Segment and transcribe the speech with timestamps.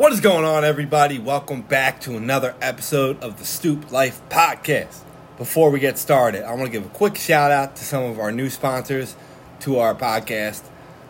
[0.00, 1.18] What is going on, everybody?
[1.18, 5.00] Welcome back to another episode of the Stoop Life Podcast.
[5.36, 8.18] Before we get started, I want to give a quick shout out to some of
[8.18, 9.14] our new sponsors
[9.60, 10.62] to our podcast,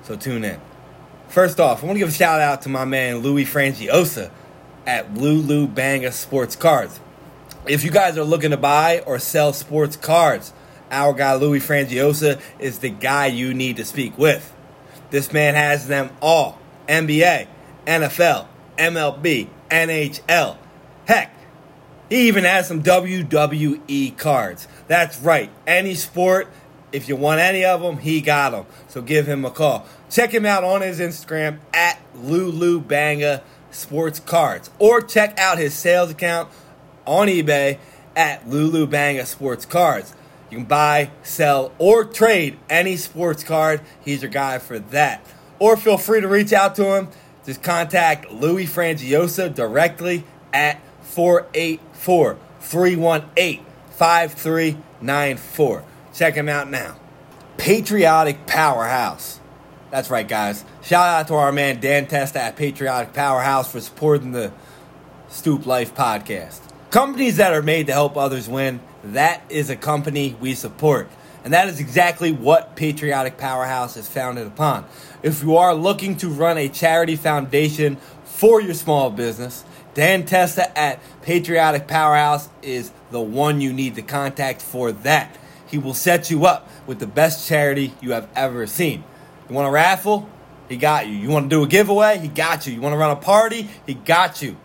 [0.03, 0.61] so tune in.
[1.29, 4.33] First off, I want to give a shout out to my man Louis Frangiosa
[4.88, 6.99] at Lulu Banga Sports Cards.
[7.69, 10.53] If you guys are looking to buy or sell sports cards,
[10.91, 14.53] our guy Louis Frangiosa is the guy you need to speak with.
[15.11, 17.47] This man has them all NBA,
[17.87, 18.48] NFL,
[18.80, 20.56] MLB, NHL.
[21.06, 21.34] Heck,
[22.09, 24.66] he even has some WWE cards.
[24.88, 26.48] That's right, any sport,
[26.92, 28.66] if you want any of them, he got them.
[28.88, 29.86] So give him a call.
[30.08, 34.70] Check him out on his Instagram at Lulu Banga Sports Cards.
[34.78, 36.48] Or check out his sales account
[37.06, 37.78] on eBay
[38.16, 40.14] at Lulu Banga Sports Cards.
[40.50, 43.83] You can buy, sell, or trade any sports card.
[44.05, 45.24] He's your guy for that.
[45.60, 47.08] Or feel free to reach out to him.
[47.50, 50.22] Just contact Louis Frangiosa directly
[50.52, 55.84] at 484 318 5394.
[56.14, 56.94] Check him out now.
[57.56, 59.41] Patriotic Powerhouse.
[59.91, 60.64] That's right, guys.
[60.80, 64.53] Shout out to our man Dan Testa at Patriotic Powerhouse for supporting the
[65.28, 66.60] Stoop Life podcast.
[66.91, 71.10] Companies that are made to help others win, that is a company we support.
[71.42, 74.84] And that is exactly what Patriotic Powerhouse is founded upon.
[75.22, 80.76] If you are looking to run a charity foundation for your small business, Dan Testa
[80.78, 85.36] at Patriotic Powerhouse is the one you need to contact for that.
[85.66, 89.04] He will set you up with the best charity you have ever seen.
[89.48, 90.28] You want a raffle?
[90.70, 91.14] He got you.
[91.14, 92.18] You want to do a giveaway?
[92.18, 92.72] He got you.
[92.72, 93.68] You want to run a party?
[93.86, 94.56] He got you.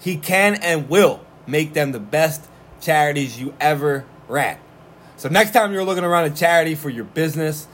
[0.00, 2.46] He can and will make them the best
[2.82, 4.58] charities you ever ran.
[5.16, 7.66] So next time you're looking to run a charity for your business,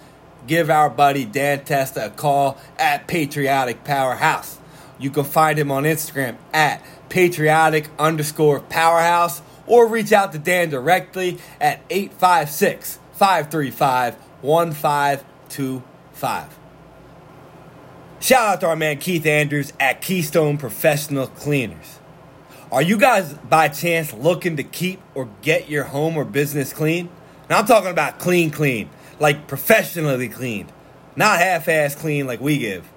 [0.46, 4.58] give our buddy Dan Testa a call at Patriotic Powerhouse.
[4.98, 10.70] You can find him on Instagram at patriotic underscore powerhouse or reach out to Dan
[10.70, 16.58] directly at 856 535 1525.
[18.20, 21.98] Shout out to our man Keith Andrews at Keystone Professional Cleaners.
[22.70, 27.10] Are you guys by chance looking to keep or get your home or business clean?
[27.50, 28.88] Now I'm talking about clean, clean,
[29.22, 30.72] like professionally cleaned,
[31.14, 32.90] not half ass clean like we give.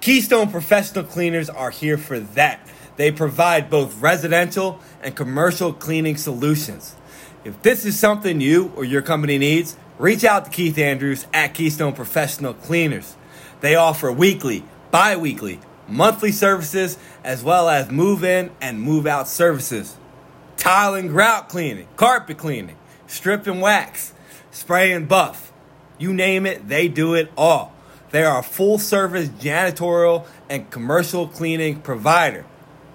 [0.00, 2.68] Keystone Professional Cleaners are here for that.
[2.96, 6.96] They provide both residential and commercial cleaning solutions.
[7.44, 11.54] If this is something you or your company needs, reach out to Keith Andrews at
[11.54, 13.14] Keystone Professional Cleaners.
[13.60, 19.28] They offer weekly, bi weekly, monthly services, as well as move in and move out
[19.28, 19.96] services.
[20.56, 24.12] Tile and grout cleaning, carpet cleaning, strip and wax,
[24.56, 25.52] spray and buff.
[25.98, 27.74] You name it, they do it all.
[28.10, 32.46] They are a full service janitorial and commercial cleaning provider.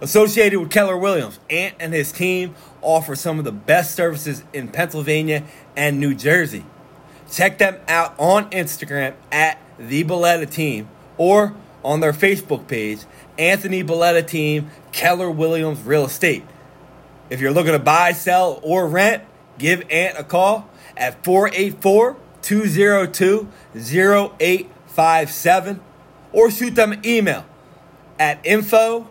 [0.00, 4.68] Associated with Keller Williams, Ant and his team offer some of the best services in
[4.68, 5.44] Pennsylvania
[5.76, 6.64] and New Jersey.
[7.30, 10.88] Check them out on Instagram at the Belletta Team
[11.18, 11.54] or
[11.84, 13.00] on their Facebook page,
[13.38, 16.44] Anthony Belletta Team, Keller Williams Real Estate.
[17.28, 19.22] If you're looking to buy, sell, or rent,
[19.58, 25.80] give Ant a call at 484 202 0857
[26.32, 27.44] or shoot them an email
[28.18, 29.10] at info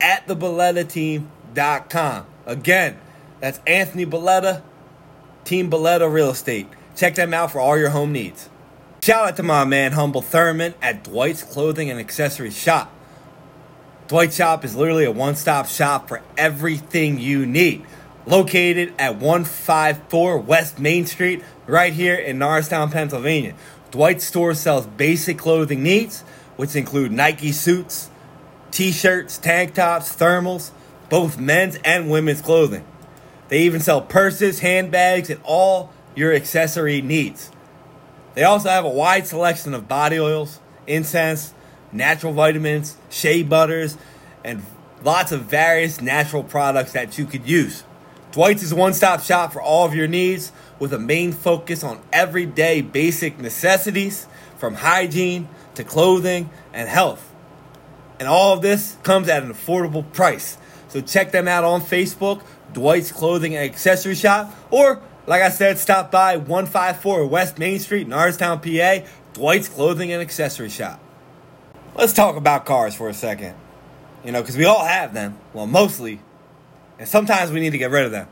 [0.00, 2.26] at thebellettateam.com.
[2.46, 2.98] Again,
[3.40, 4.62] that's Anthony Belletta,
[5.44, 6.66] Team Belletta Real Estate.
[6.96, 8.48] Check them out for all your home needs.
[9.02, 12.92] Shout out to my man Humble Thurman at Dwight's Clothing and Accessory Shop.
[14.08, 17.86] Dwight Shop is literally a one stop shop for everything you need.
[18.26, 23.54] Located at 154 West Main Street, right here in Norristown, Pennsylvania.
[23.90, 26.20] Dwight's store sells basic clothing needs,
[26.56, 28.09] which include Nike suits,
[28.70, 30.70] t shirts, tank tops, thermals,
[31.08, 32.84] both men's and women's clothing.
[33.48, 37.50] They even sell purses, handbags, and all your accessory needs.
[38.34, 41.52] They also have a wide selection of body oils, incense,
[41.92, 43.96] natural vitamins, shea butters,
[44.44, 44.62] and
[45.02, 47.84] lots of various natural products that you could use.
[48.32, 51.82] Dwight's is a one stop shop for all of your needs with a main focus
[51.82, 57.29] on everyday basic necessities from hygiene to clothing and health.
[58.20, 60.58] And all of this comes at an affordable price.
[60.88, 62.42] So check them out on Facebook,
[62.74, 68.06] Dwight's Clothing and Accessory Shop, or like I said, stop by 154 West Main Street,
[68.06, 68.98] Norristown, PA,
[69.32, 71.00] Dwight's Clothing and Accessory Shop.
[71.94, 73.54] Let's talk about cars for a second.
[74.24, 75.38] You know, because we all have them.
[75.54, 76.20] Well, mostly.
[76.98, 78.28] And sometimes we need to get rid of them.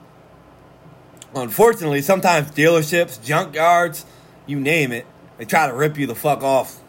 [1.35, 4.05] Unfortunately, sometimes dealerships, junkyards,
[4.47, 5.07] you name it,
[5.39, 6.81] they try to rip you the fuck off.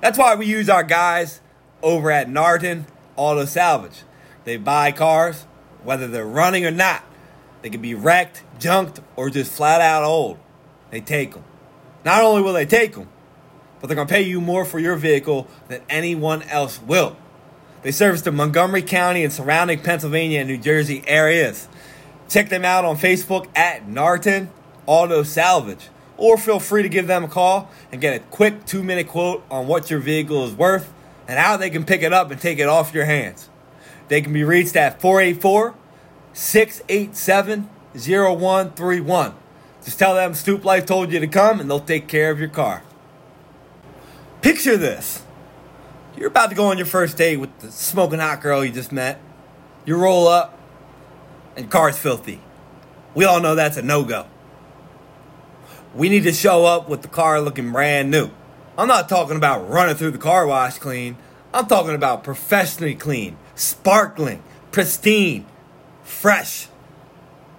[0.00, 1.40] That's why we use our guys
[1.82, 2.84] over at Narton
[3.16, 4.02] Auto Salvage.
[4.44, 5.44] They buy cars,
[5.82, 7.04] whether they're running or not.
[7.62, 10.38] They can be wrecked, junked, or just flat out old.
[10.90, 11.44] They take them.
[12.04, 13.08] Not only will they take them,
[13.80, 17.16] but they're going to pay you more for your vehicle than anyone else will.
[17.82, 21.68] They service the Montgomery County and surrounding Pennsylvania and New Jersey areas.
[22.28, 24.48] Check them out on Facebook at Narton
[24.86, 25.88] Auto Salvage.
[26.16, 29.44] Or feel free to give them a call and get a quick two minute quote
[29.50, 30.92] on what your vehicle is worth
[31.28, 33.48] and how they can pick it up and take it off your hands.
[34.08, 35.74] They can be reached at 484
[36.32, 39.34] 687 0131.
[39.84, 42.48] Just tell them Stoop Life told you to come and they'll take care of your
[42.48, 42.82] car.
[44.40, 45.22] Picture this.
[46.16, 48.90] You're about to go on your first date with the smoking hot girl you just
[48.90, 49.20] met.
[49.84, 50.58] You roll up,
[51.56, 52.40] and car's filthy.
[53.14, 54.26] We all know that's a no go.
[55.94, 58.30] We need to show up with the car looking brand new.
[58.78, 61.16] I'm not talking about running through the car wash clean.
[61.52, 64.40] I'm talking about professionally clean, sparkling,
[64.70, 65.46] pristine,
[66.04, 66.68] fresh.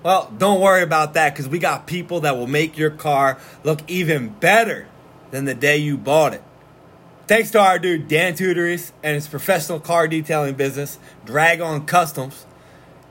[0.01, 3.81] Well, don't worry about that because we got people that will make your car look
[3.89, 4.87] even better
[5.31, 6.43] than the day you bought it.
[7.27, 12.45] Thanks to our dude Dan Tudoris and his professional car detailing business, Drag On Customs,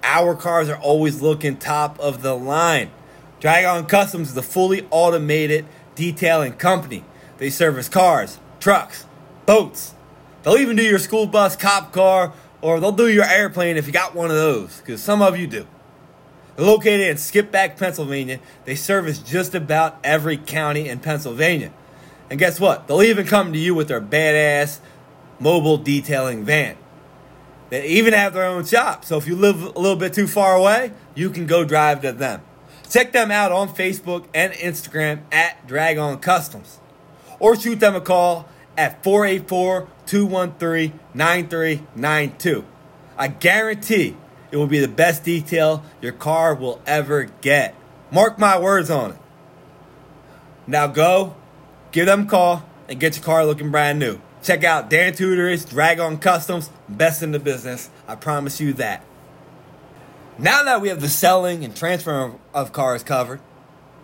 [0.02, 2.90] our cars are always looking top of the line.
[3.38, 7.04] Drag On Customs is a fully automated detailing company.
[7.38, 9.06] They service cars, trucks,
[9.46, 9.94] boats.
[10.42, 13.92] They'll even do your school bus, cop car, or they'll do your airplane if you
[13.92, 15.66] got one of those, because some of you do.
[16.56, 18.40] They're located in Skippack, Pennsylvania.
[18.64, 21.72] They service just about every county in Pennsylvania.
[22.30, 22.88] And guess what?
[22.88, 24.80] They'll even come to you with their badass
[25.38, 26.76] mobile detailing van.
[27.70, 29.04] They even have their own shop.
[29.04, 32.12] So if you live a little bit too far away, you can go drive to
[32.12, 32.42] them.
[32.90, 36.80] Check them out on Facebook and Instagram at Drag On Customs.
[37.40, 42.64] Or shoot them a call at 484 213 9392.
[43.16, 44.16] I guarantee
[44.50, 47.74] it will be the best detail your car will ever get.
[48.10, 49.18] Mark my words on it.
[50.66, 51.34] Now go,
[51.92, 54.20] give them a call, and get your car looking brand new.
[54.42, 57.90] Check out Dan Tudoris, Drag On Customs, best in the business.
[58.06, 59.04] I promise you that.
[60.38, 63.40] Now that we have the selling and transfer of cars covered,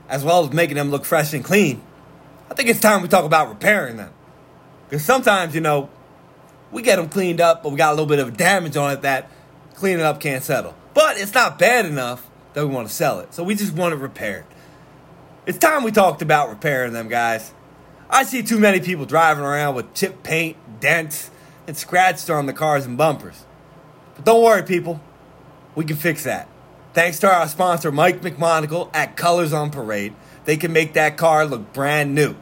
[0.09, 1.81] as well as making them look fresh and clean,
[2.51, 4.13] I think it's time we talk about repairing them.
[4.89, 5.89] Because sometimes, you know,
[6.71, 9.03] we get them cleaned up, but we got a little bit of damage on it
[9.03, 9.31] that
[9.75, 10.75] cleaning up can't settle.
[10.93, 13.35] But it's not bad enough that we want to sell it.
[13.35, 14.45] So we just want it repaired.
[15.47, 17.53] It's time we talked about repairing them, guys.
[18.09, 21.31] I see too many people driving around with chipped paint, dents,
[21.67, 23.45] and scratches on the cars and bumpers.
[24.15, 25.01] But don't worry, people.
[25.75, 26.49] We can fix that.
[26.93, 31.47] Thanks to our sponsor, Mike McMonagle at Colors on Parade, they can make that car
[31.47, 32.35] look brand new.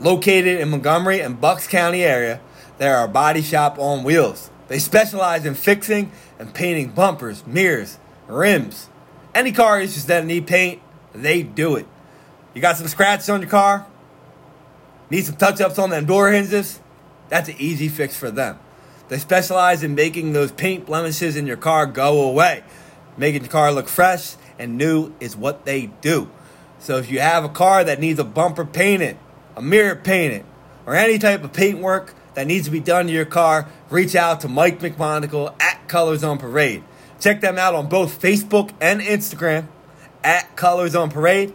[0.00, 2.40] Located in Montgomery and Bucks County area,
[2.78, 4.50] they are a body shop on wheels.
[4.68, 8.88] They specialize in fixing and painting bumpers, mirrors, rims.
[9.34, 10.80] Any car issues that need paint,
[11.12, 11.86] they do it.
[12.54, 13.86] You got some scratches on your car?
[15.10, 16.80] Need some touch ups on them door hinges?
[17.28, 18.58] That's an easy fix for them.
[19.08, 22.62] They specialize in making those paint blemishes in your car go away.
[23.16, 26.30] Making your car look fresh and new is what they do.
[26.78, 29.16] So if you have a car that needs a bumper painted,
[29.56, 30.44] a mirror painted,
[30.86, 34.14] or any type of paint work that needs to be done to your car, reach
[34.14, 36.82] out to Mike McMonagle at Colors on Parade.
[37.20, 39.66] Check them out on both Facebook and Instagram
[40.22, 41.54] at Colors on Parade,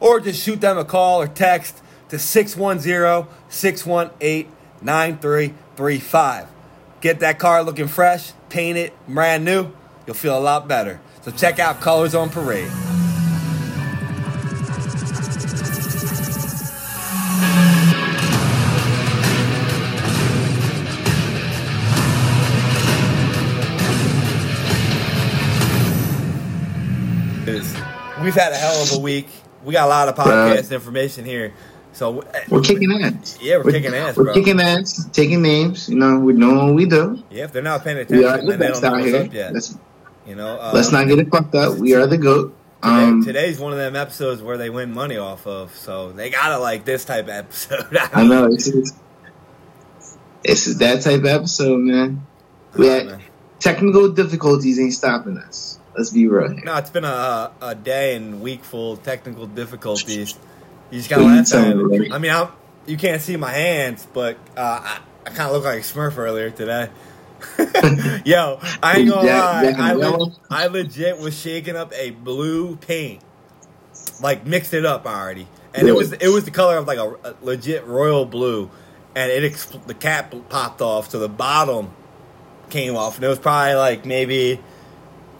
[0.00, 4.52] or just shoot them a call or text to to 610 618
[4.82, 6.48] 9335.
[7.00, 9.72] Get that car looking fresh, painted, brand new.
[10.06, 11.00] You'll feel a lot better.
[11.22, 12.70] So check out Colors on Parade.
[28.24, 29.28] We've had a hell of a week.
[29.64, 31.52] We got a lot of podcast information here.
[31.92, 33.38] So we're kicking ass.
[33.40, 35.90] Yeah, we're, we're kicking ass, We're kicking ass, taking names.
[35.90, 37.22] You know, we're doing what we do.
[37.30, 39.28] Yeah, if they're not paying attention, we are the best out here.
[39.52, 39.76] Let's,
[40.26, 41.78] you know, um, let's not get it fucked up.
[41.78, 42.56] We are the goat.
[42.82, 46.30] Today, um, today's one of them episodes where they win money off of, so they
[46.30, 47.86] gotta like this type of episode.
[48.12, 48.92] I, know it's, it's,
[50.42, 52.26] it's that type of episode, man.
[52.74, 53.22] We had man.
[53.58, 55.78] technical difficulties ain't stopping us.
[55.96, 56.52] Let's be real.
[56.52, 56.64] Here.
[56.64, 60.36] No, it's been a a day and week full of technical difficulties.
[60.90, 62.12] You just gotta laugh at it.
[62.12, 62.48] I mean, I'm,
[62.86, 66.18] you can't see my hands, but uh, I, I kind of look like a Smurf
[66.18, 66.88] earlier today.
[68.24, 69.74] Yo, I ain't gonna lie.
[69.76, 73.22] I, le- I legit was shaking up a blue paint,
[74.20, 77.16] like mixed it up already, and it was it was the color of like a,
[77.22, 78.70] a legit royal blue,
[79.14, 81.90] and it exp- the cap popped off, so the bottom
[82.70, 84.60] came off, and it was probably like maybe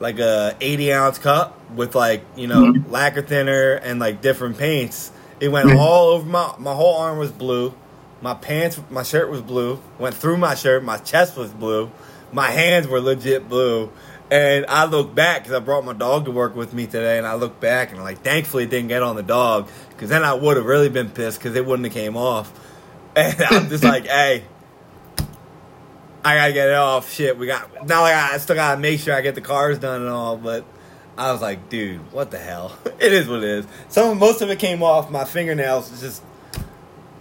[0.04, 2.92] like a 80 ounce cup with like you know mm-hmm.
[2.92, 5.78] lacquer thinner and like different paints it went mm.
[5.78, 7.74] all over my my whole arm was blue.
[8.22, 9.80] My pants, my shirt was blue.
[9.98, 10.82] Went through my shirt.
[10.82, 11.90] My chest was blue.
[12.32, 13.92] My hands were legit blue.
[14.30, 17.26] And I look back because I brought my dog to work with me today, and
[17.26, 20.24] I look back and I'm like, thankfully it didn't get on the dog because then
[20.24, 22.52] I would have really been pissed because it wouldn't have came off.
[23.16, 24.42] And I'm just like, hey,
[26.24, 27.12] I gotta get it off.
[27.12, 28.02] Shit, we got now.
[28.02, 30.64] Like I still gotta make sure I get the cars done and all, but
[31.18, 32.76] I was like, dude, what the hell?
[32.98, 33.66] It is what it is.
[33.88, 35.92] Some most of it came off my fingernails.
[35.92, 36.22] It's just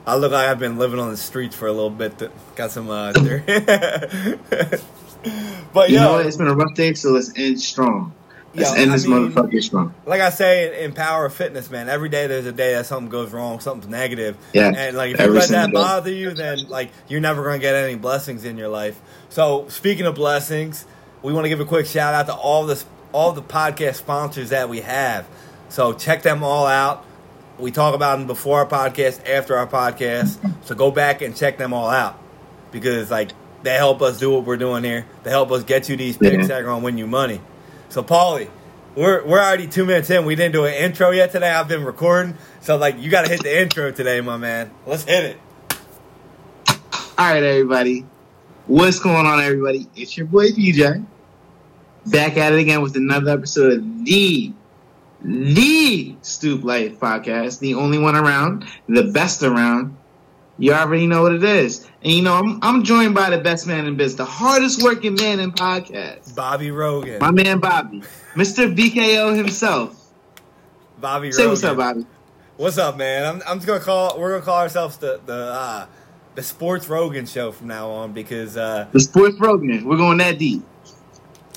[0.05, 2.19] I look like I've been living on the streets for a little bit.
[2.19, 3.11] That got some uh,
[5.73, 6.25] but you yo, know what?
[6.25, 8.13] It's been a rough day, so let's end strong.
[8.55, 9.95] Let's yo, end this mean, motherfucker strong.
[10.05, 13.09] Like I say in Power of Fitness, man, every day there's a day that something
[13.09, 14.37] goes wrong, something's negative.
[14.53, 14.71] Yeah.
[14.75, 17.95] And like if you let that bother you, then like you're never gonna get any
[17.95, 19.01] blessings in your life.
[19.29, 20.85] So speaking of blessings,
[21.23, 24.49] we want to give a quick shout out to all this all the podcast sponsors
[24.49, 25.27] that we have.
[25.69, 27.05] So check them all out.
[27.57, 30.37] We talk about them before our podcast, after our podcast.
[30.65, 32.19] So go back and check them all out
[32.71, 33.31] because like
[33.63, 35.05] they help us do what we're doing here.
[35.23, 37.41] They help us get you these picks that are gonna win you money.
[37.93, 38.49] So Paulie,
[38.95, 40.25] we're we're already two minutes in.
[40.25, 41.51] We didn't do an intro yet today.
[41.51, 44.71] I've been recording, so like you got to hit the intro today, my man.
[44.87, 45.37] Let's hit it.
[47.15, 48.03] All right, everybody.
[48.65, 49.87] What's going on, everybody?
[49.95, 51.05] It's your boy PJ
[52.07, 54.51] back at it again with another episode of the
[55.21, 59.95] the Stoop Life podcast, the only one around, the best around.
[60.63, 63.67] You already know what it is, and you know I'm I'm joined by the best
[63.67, 68.01] man in biz, the hardest working man in podcast, Bobby Rogan, my man Bobby,
[68.37, 70.13] Mister BKO himself.
[71.01, 71.49] Bobby, say Rogan.
[71.49, 72.05] what's up, Bobby.
[72.55, 73.25] What's up, man?
[73.25, 74.17] I'm I'm just gonna call.
[74.17, 75.85] We're gonna call ourselves the the uh,
[76.35, 79.83] the Sports Rogan Show from now on because uh, the Sports Rogan.
[79.83, 80.63] We're going that deep.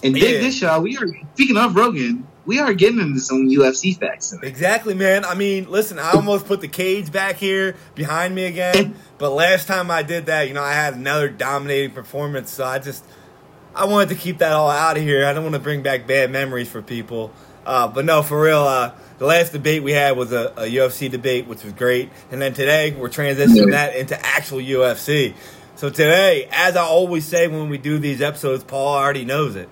[0.02, 0.40] And dig yeah.
[0.40, 0.82] this, y'all.
[0.82, 2.26] We are speaking of Rogan.
[2.46, 4.30] We are getting into some UFC facts.
[4.30, 4.44] Tonight.
[4.46, 5.24] Exactly, man.
[5.24, 9.66] I mean, listen, I almost put the cage back here behind me again, but last
[9.66, 13.04] time I did that, you know, I had another dominating performance, so I just
[13.74, 15.26] I wanted to keep that all out of here.
[15.26, 17.32] I don't want to bring back bad memories for people.
[17.66, 21.10] Uh, but no, for real, uh, the last debate we had was a, a, UFC
[21.10, 22.10] debate, which was great.
[22.30, 25.34] And then today, we're transitioning that into actual UFC.
[25.74, 29.68] So today, as I always say when we do these episodes, Paul already knows it.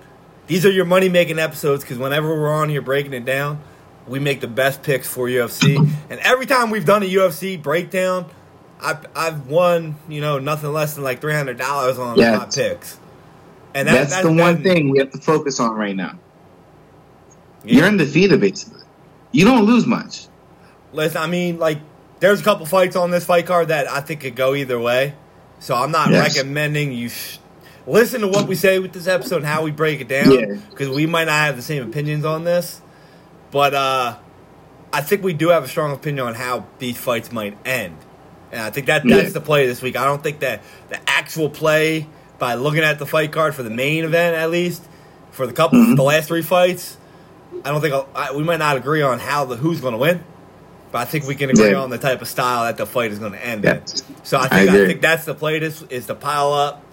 [0.46, 3.62] These are your money making episodes because whenever we're on here breaking it down,
[4.06, 5.76] we make the best picks for UFC.
[6.10, 8.26] and every time we've done a UFC breakdown,
[8.80, 12.44] I've, I've won, you know, nothing less than like three hundred dollars on yeah, my
[12.46, 12.98] picks.
[13.74, 16.18] And that, that's, that's, the one thing we have to focus on right now.
[17.64, 17.78] Yeah.
[17.78, 18.82] You're undefeated, basically.
[19.32, 20.28] You don't lose much.
[20.92, 21.78] Listen, I mean, like,
[22.20, 25.14] there's a couple fights on this fight card that I think could go either way.
[25.58, 26.36] So I'm not yes.
[26.36, 27.38] recommending you sh-
[27.86, 30.88] listen to what we say with this episode and how we break it down because
[30.88, 30.94] yeah.
[30.94, 32.80] we might not have the same opinions on this,
[33.50, 34.16] but uh,
[34.92, 37.96] I think we do have a strong opinion on how these fights might end,
[38.52, 39.30] and I think that that's yeah.
[39.30, 39.96] the play this week.
[39.96, 42.06] I don't think that the actual play
[42.38, 44.82] by looking at the fight card for the main event at least
[45.30, 45.94] for the couple mm-hmm.
[45.94, 46.96] the last three fights.
[47.64, 50.22] I don't think I, we might not agree on how the who's going to win,
[50.90, 51.82] but I think we can agree yeah.
[51.82, 53.86] on the type of style that the fight is going to end in.
[54.22, 55.58] So I think I, I think that's the play.
[55.58, 56.83] This is to pile up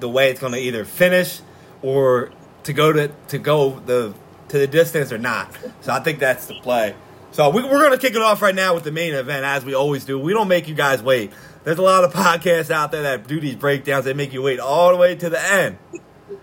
[0.00, 1.40] the way it's going to either finish
[1.82, 2.30] or
[2.64, 4.14] to go to to go the
[4.48, 5.56] to the distance or not.
[5.80, 6.94] So I think that's the play.
[7.32, 9.64] So we, we're going to kick it off right now with the main event, as
[9.64, 10.18] we always do.
[10.18, 11.32] We don't make you guys wait.
[11.62, 14.04] There's a lot of podcasts out there that do these breakdowns.
[14.04, 15.78] They make you wait all the way to the end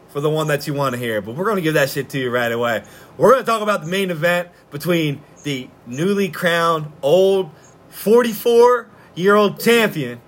[0.09, 1.21] for the one that you want to hear.
[1.21, 2.83] But we're going to give that shit to you right away.
[3.17, 7.51] We're going to talk about the main event between the newly crowned old
[7.89, 10.21] 44 year old champion,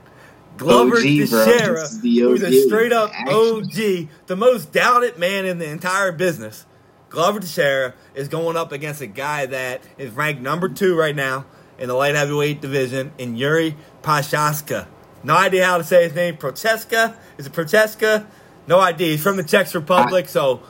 [0.60, 3.34] Glover OG, Teixeira, who's a straight up Action.
[3.34, 6.66] OG, the most doubted man in the entire business.
[7.10, 11.46] Glover Teixeira is going up against a guy that is ranked number two right now
[11.80, 14.88] in the light heavyweight division in Yuri Prochazka.
[15.24, 16.36] No idea how to say his name.
[16.36, 17.16] Prochazka?
[17.38, 18.28] Is it Prochazka?
[18.68, 19.12] No idea.
[19.12, 20.62] He's from the Czech Republic, so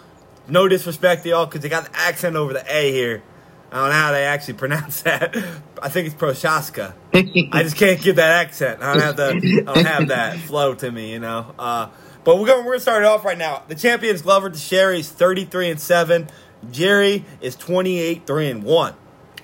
[0.47, 3.23] no disrespect to y'all because they got the accent over the A here.
[3.71, 5.35] I don't know how they actually pronounce that.
[5.81, 6.93] I think it's Prochazka.
[7.13, 8.81] I just can't get that accent.
[8.81, 11.53] I don't have the I don't have that flow to me, you know.
[11.57, 11.89] Uh,
[12.23, 13.63] but we're going we're gonna start it off right now.
[13.67, 14.95] The champion is Glover Teixeira.
[14.95, 16.27] He's 33 and 7.
[16.71, 18.93] Jerry is 28 3 and 1.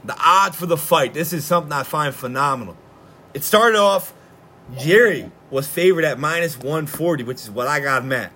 [0.03, 1.13] The odds for the fight.
[1.13, 2.77] This is something I find phenomenal.
[3.33, 4.13] It started off
[4.77, 8.31] Jerry was favored at minus 140, which is what I got him at.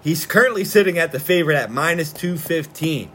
[0.00, 3.10] He's currently sitting at the favorite at minus 215.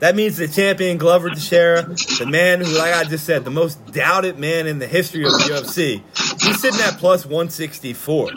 [0.00, 3.92] That means the champion Glover Teixeira, the man who, like I just said, the most
[3.92, 6.02] doubted man in the history of the UFC,
[6.42, 8.30] he's sitting at plus 164.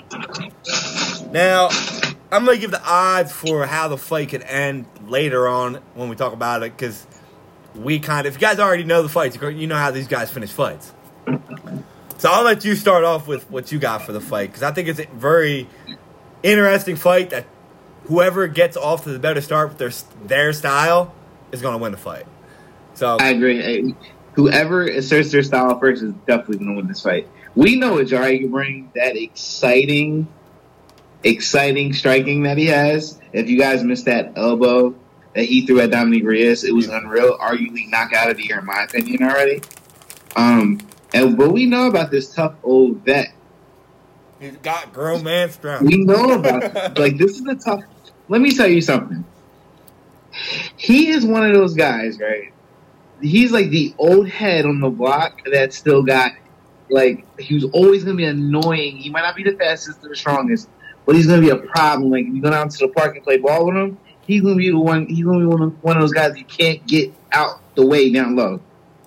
[1.31, 1.69] Now,
[2.31, 6.09] I'm going to give the odds for how the fight could end later on when
[6.09, 7.07] we talk about it because
[7.75, 10.29] we kind of, if you guys already know the fights, you know how these guys
[10.29, 10.93] finish fights.
[12.17, 14.71] So I'll let you start off with what you got for the fight because I
[14.71, 15.69] think it's a very
[16.41, 17.45] interesting fight that
[18.05, 19.91] whoever gets off to the better start with their
[20.27, 21.13] their style
[21.53, 22.25] is going to win the fight.
[22.95, 23.95] So I agree.
[24.33, 27.27] Whoever asserts their style first is definitely going to win this fight.
[27.55, 28.91] We know what Jari can bring.
[28.95, 30.27] That exciting,
[31.23, 33.19] exciting striking that he has.
[33.31, 34.95] If you guys missed that elbow
[35.35, 37.37] that he threw at Dominic Reyes, it was unreal.
[37.37, 39.61] Arguably knockout of the year, in my opinion, already.
[40.35, 40.79] Um,
[41.13, 43.33] and but we know about this tough old vet.
[44.39, 45.83] he's got grown man strength.
[45.83, 47.83] We know about like this is a tough.
[48.29, 49.23] Let me tell you something.
[50.77, 52.53] He is one of those guys, right?
[53.21, 56.33] He's like the old head on the block that still got
[56.89, 58.97] like he was always gonna be annoying.
[58.97, 60.69] He might not be the fastest or the strongest,
[61.05, 62.11] but he's gonna be a problem.
[62.11, 64.55] Like if you go down to the park and play ball with him, he's gonna
[64.55, 65.07] be one.
[65.07, 68.11] He's gonna be one of, one of those guys you can't get out the way
[68.11, 68.61] down low.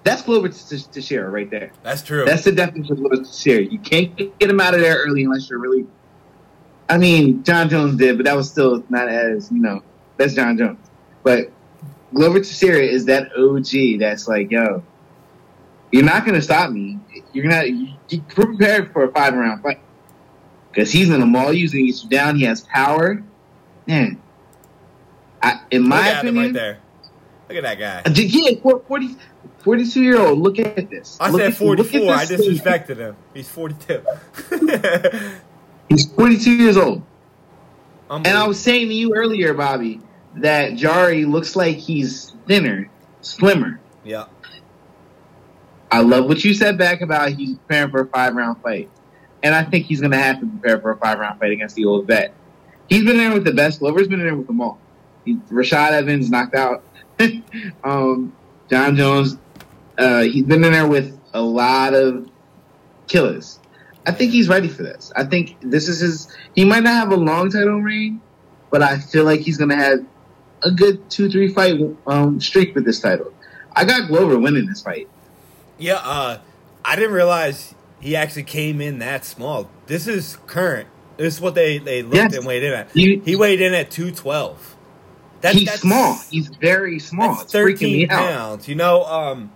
[0.05, 1.73] That's Glover Teixeira right there.
[1.83, 2.25] That's true.
[2.25, 3.63] That's the definition of Glover Teixeira.
[3.63, 5.87] You can't get him out of there early unless you're really.
[6.89, 9.83] I mean, Jon Jones did, but that was still not as you know.
[10.17, 10.79] That's Jon Jones,
[11.27, 11.51] but
[12.15, 13.99] Glover Teixeira is that OG.
[13.99, 14.85] That's like, yo,
[15.91, 17.01] you're not gonna stop me.
[17.33, 19.81] You're gonna you, you prepared for a five round fight
[20.71, 21.69] because he's gonna maul you.
[21.69, 22.37] He's get you down.
[22.37, 23.21] He has power.
[23.89, 24.23] Man,
[25.43, 26.79] I, in Look my opinion, right there.
[27.49, 28.09] Look at that guy.
[28.09, 29.17] uh, Yeah, 40,
[29.59, 30.39] 42 year old.
[30.39, 31.17] Look at this.
[31.21, 32.15] I Look said at- look at 44.
[32.15, 32.51] I this thing.
[32.57, 33.17] disrespected him.
[33.35, 34.03] He's 42.
[35.89, 37.03] He's 42 years old.
[38.11, 40.01] And I was saying to you earlier, Bobby,
[40.37, 43.81] that Jari looks like he's thinner, slimmer.
[44.05, 44.27] yeah.
[45.91, 48.91] I love what you said back about he's preparing for a five round fight.
[49.43, 51.77] And I think he's going to have to prepare for a five round fight against
[51.77, 52.35] the old vet.
[52.89, 53.79] He's been in there with the best.
[53.79, 54.79] Glover's been there with them all.
[55.25, 56.83] He, Rashad Evans knocked out.
[57.85, 58.35] um,
[58.69, 59.39] Jon Jones.
[59.97, 62.29] Uh, he's been in there with a lot of
[63.07, 63.61] killers.
[64.07, 65.13] I think he's ready for this.
[65.17, 66.37] I think this is his.
[66.55, 68.21] He might not have a long title reign,
[68.71, 70.05] but I feel like he's going to have
[70.63, 73.33] a good two, three fight um, streak with this title.
[73.75, 75.09] I got Glover winning this fight.
[75.79, 76.39] Yeah, uh,
[76.85, 79.69] I didn't realize he actually came in that small.
[79.87, 80.89] This is current.
[81.19, 82.37] This is what they, they looked Yes.
[82.37, 82.95] and weighed in at.
[82.97, 84.77] You- he weighed in at 212.
[85.43, 86.19] That, he's that's- small.
[86.31, 87.37] He's very small.
[87.37, 88.29] That's It's freaking 13 me out.
[88.31, 88.69] pounds.
[88.69, 89.53] You know, um,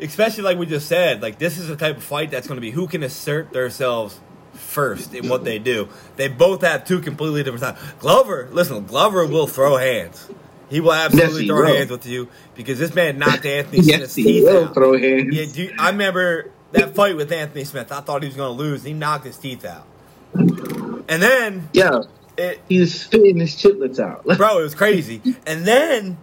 [0.00, 2.60] especially like we just said, like this is the type of fight that's going to
[2.60, 4.20] be who can assert themselves
[4.56, 5.88] first in what they do.
[6.16, 7.92] They both have two completely different styles.
[8.00, 10.28] Glover, listen, Glover will throw hands.
[10.68, 11.76] He will absolutely he throw will.
[11.76, 14.74] hands with you because this man knocked Anthony Yes, Smith's he teeth will out.
[14.74, 15.34] throw hands.
[15.34, 17.92] Yeah, dude, I remember that fight with Anthony Smith.
[17.92, 18.82] I thought he was going to lose.
[18.82, 19.86] He knocked his teeth out.
[20.34, 22.02] And then, Yeah,
[22.36, 24.24] it, he was spitting his chitlets out.
[24.36, 25.22] bro, it was crazy.
[25.46, 26.18] And then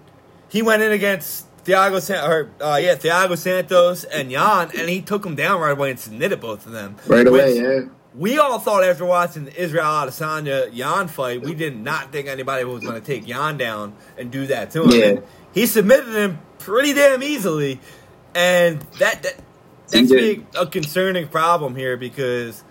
[0.50, 5.02] he went in against Thiago San- or uh, yeah, Thiago Santos and Jan, and he
[5.02, 6.98] took him down right away and submitted both of them.
[7.08, 7.80] right away, yeah.
[8.16, 12.64] We all thought after watching the Israel Adesanya Jan fight, we did not think anybody
[12.64, 14.92] was going to take Yan down and do that to him.
[14.92, 15.06] Yeah.
[15.06, 17.80] And he submitted him pretty damn easily,
[18.36, 19.36] and that that
[19.90, 22.64] that's big, a concerning problem here because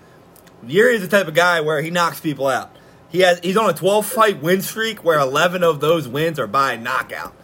[0.67, 2.75] Yuri is the type of guy where he knocks people out.
[3.09, 6.47] He has he's on a 12 fight win streak where 11 of those wins are
[6.47, 7.35] by knockout.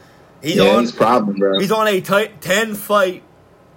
[0.43, 1.59] He's yeah, on he's problem, bro.
[1.59, 3.23] he's on a 10 fight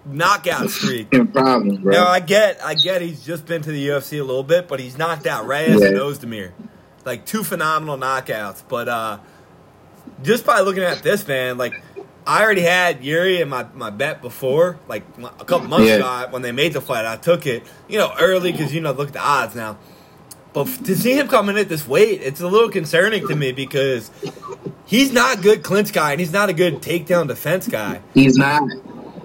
[0.05, 1.09] knockout streak.
[1.33, 1.93] problems, bro.
[1.93, 4.79] Now I get, I get, he's just been to the UFC a little bit, but
[4.79, 5.87] he's knocked out Reyes Yeah.
[5.87, 6.51] and Ozdemir,
[7.05, 8.63] like two phenomenal knockouts.
[8.67, 9.19] But uh
[10.23, 11.81] just by looking at this man, like
[12.25, 15.03] I already had Yuri in my, my bet before, like
[15.39, 15.95] a couple months Yeah.
[16.23, 17.05] ago when they made the fight.
[17.05, 19.77] I took it, you know, early because you know look at the odds now.
[20.53, 24.11] But to see him coming at this weight, it's a little concerning to me because
[24.85, 28.01] he's not a good clinch guy and he's not a good takedown defense guy.
[28.13, 28.61] He's not,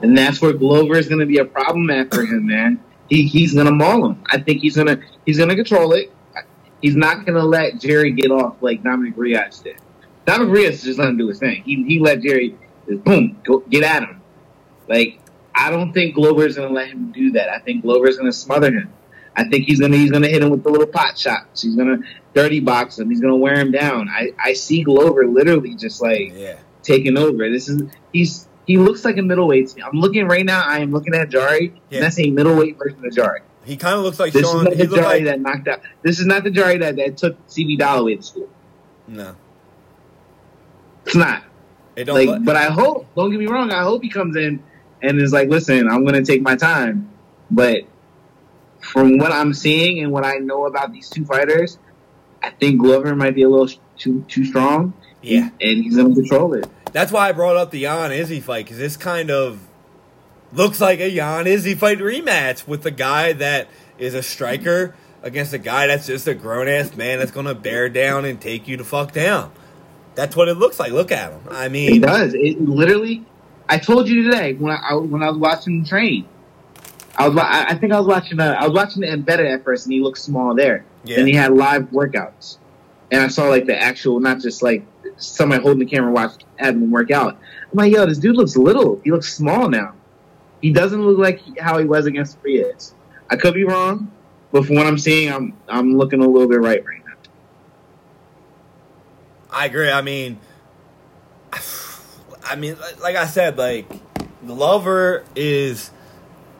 [0.02, 2.84] and that's where Glover is going to be a problem for him, man.
[3.08, 4.22] He he's going to maul him.
[4.30, 6.12] I think he's gonna he's gonna control it.
[6.80, 9.76] He's not going to let Jerry get off like Dominic Reyes did.
[10.26, 11.62] Dominic Reyes just let him do his thing.
[11.64, 14.22] He he let Jerry just boom go get at him.
[14.88, 15.20] Like
[15.54, 17.48] I don't think Glover is going to let him do that.
[17.48, 18.92] I think Glover is going to smother him.
[19.38, 21.60] I think he's gonna he's gonna hit him with the little pot shots.
[21.62, 21.98] He's gonna
[22.34, 23.10] dirty box him.
[23.10, 24.08] He's gonna wear him down.
[24.08, 26.56] I, I see Glover literally just like Yeah.
[26.82, 27.50] taking over.
[27.50, 27.82] This is
[28.12, 29.68] he's he looks like a middleweight.
[29.68, 29.82] to me.
[29.82, 30.62] I'm looking right now.
[30.66, 31.98] I am looking at Jari, Yeah.
[31.98, 33.40] and that's a middleweight version of Jari.
[33.64, 35.80] He kind of looks like This is not He the Jari like that knocked out.
[36.02, 38.48] This is not the Jari that, that took CB Dollaway to school.
[39.08, 39.34] no.
[41.04, 41.42] It's not.
[41.94, 43.06] It don't Like, look- but I hope.
[43.14, 43.70] Don't get me wrong.
[43.70, 44.62] I hope he comes in
[45.02, 47.08] and is like, "Listen, I'm going to take my time."
[47.50, 47.82] But
[48.80, 51.78] from what I'm seeing and what I know about these two fighters,
[52.42, 54.92] I think Glover might be a little too too strong.
[55.22, 55.48] yeah.
[55.60, 56.66] and he's going to control it.
[56.96, 59.60] That's why I brought up the Jan Izzy fight because this kind of
[60.54, 65.52] looks like a Jan Izzy fight rematch with the guy that is a striker against
[65.52, 68.78] a guy that's just a grown ass man that's gonna bear down and take you
[68.78, 69.52] to fuck down.
[70.14, 70.90] That's what it looks like.
[70.90, 71.42] Look at him.
[71.50, 72.32] I mean, It does.
[72.32, 73.26] It literally.
[73.68, 76.26] I told you today when I, I when I was watching the train.
[77.14, 77.36] I was.
[77.36, 78.40] I I think I was watching.
[78.40, 80.86] Uh, I was watching the embedded at first, and he looked small there.
[81.04, 81.18] Yeah.
[81.18, 82.56] And he had live workouts,
[83.10, 84.82] and I saw like the actual, not just like
[85.16, 87.34] somebody holding the camera watch having him work out.
[87.70, 89.00] I'm like, yo, this dude looks little.
[89.04, 89.94] He looks small now.
[90.62, 92.94] He doesn't look like how he was against Frias.
[93.30, 94.10] I could be wrong,
[94.52, 97.12] but from what I'm seeing, I'm I'm looking a little bit right right now.
[99.50, 99.90] I agree.
[99.90, 100.38] I mean,
[102.44, 103.86] I mean, like- I said, like
[104.46, 105.90] Glover is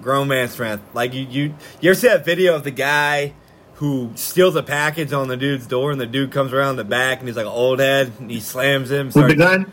[0.03, 0.83] grown man strength.
[0.95, 3.33] Like you, you, you ever see that video of the guy
[3.77, 7.19] who steals a package on the dude's door, and the dude comes around the back,
[7.21, 9.07] and he's like an old head, and he slams him.
[9.07, 9.73] With the gun,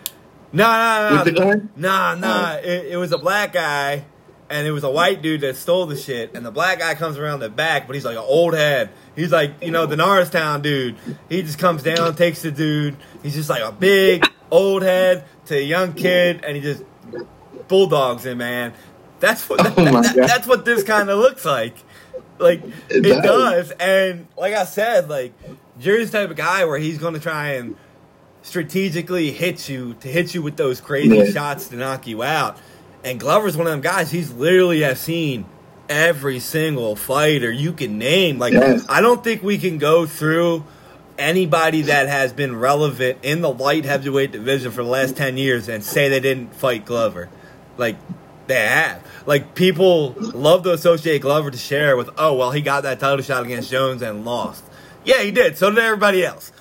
[0.51, 1.69] No, no, no, with the gun.
[1.75, 2.53] Nah, nah.
[2.55, 2.57] Oh.
[2.59, 4.03] It, it was a black guy,
[4.49, 6.35] and it was a white dude that stole the shit.
[6.35, 8.89] And the black guy comes around the back, but he's like an old head.
[9.15, 10.95] He's like, you know, the Norristown dude.
[11.29, 12.97] He just comes down, takes the dude.
[13.23, 16.83] He's just like a big old head to a young kid, and he just
[17.67, 18.73] bulldogs him, man.
[19.19, 21.75] That's what Oh my that- that's what this kind of looks like.
[22.39, 23.69] Like it, It does.
[23.69, 23.71] does.
[23.79, 25.33] and like I said, like
[25.79, 27.75] Jerry's the type of guy where he's going to try and
[28.41, 31.25] strategically hit you to hit you with those crazy Yeah.
[31.31, 32.57] shots to knock you out.
[33.03, 34.11] And Glover's one of them guys.
[34.11, 35.45] He's literally have seen
[35.89, 38.39] every single fighter you can name.
[38.39, 38.85] Like Yes.
[38.89, 40.63] I don't think we can go through
[41.17, 45.69] anybody that has been relevant in the light heavyweight division for the last ten years
[45.69, 47.29] and say they didn't fight Glover.
[47.77, 47.95] Like
[48.47, 49.05] they have.
[49.25, 53.43] Like people love to associate Glover Teixeira with, oh well, he got that title shot
[53.43, 54.63] against Jones and lost.
[55.05, 55.57] Yeah, he did.
[55.57, 56.51] So did everybody else.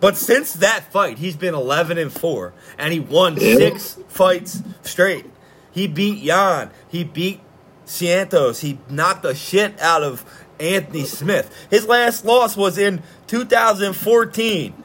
[0.00, 5.24] But since that fight, he's been 11 and 4, and he won six fights straight.
[5.72, 6.70] He beat Jan.
[6.88, 7.40] He beat
[7.86, 8.60] Santos.
[8.60, 10.24] He knocked the shit out of
[10.60, 11.52] Anthony Smith.
[11.70, 14.82] His last loss was in 2014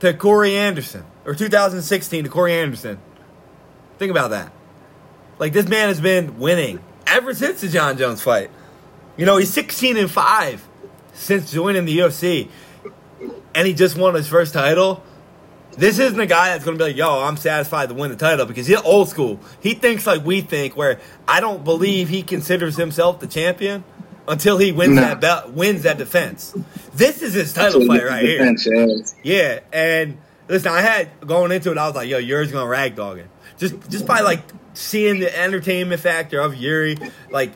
[0.00, 2.98] to Corey Anderson, or 2016 to Corey Anderson.
[3.98, 4.52] Think about that.
[5.38, 8.50] Like this man has been winning ever since the Jon Jones fight.
[9.16, 10.68] You know, he's 16 and 5
[11.12, 12.48] since joining the UFC
[13.54, 15.02] and he just won his first title.
[15.76, 18.16] This isn't a guy that's going to be like, yo, I'm satisfied to win the
[18.16, 19.40] title because he's old school.
[19.60, 23.82] He thinks like we think, where I don't believe he considers himself the champion
[24.28, 25.00] until he wins No.
[25.02, 26.54] that belt, wins that defense.
[26.94, 28.38] This is his title fight right is here.
[28.38, 29.14] defense, yes.
[29.24, 30.16] Yeah, and
[30.48, 33.26] listen, I had going into it, I was like, "Yo, yours gonna ragdog it."
[33.58, 34.40] Just, just by like
[34.74, 36.96] seeing the entertainment factor of Yuri,
[37.30, 37.52] like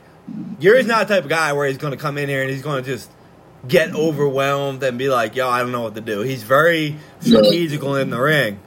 [0.61, 2.83] Yuri's not the type of guy where he's gonna come in here and he's gonna
[2.83, 3.11] just
[3.67, 7.97] get overwhelmed and be like, "Yo, I don't know what to do." He's very strategical
[7.97, 8.61] in the ring,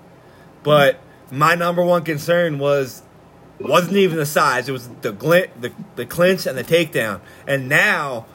[0.63, 0.99] but
[1.31, 3.01] my number one concern was
[3.59, 7.21] wasn't even the size; it was the glint, the the clinch and the takedown.
[7.47, 8.25] And now,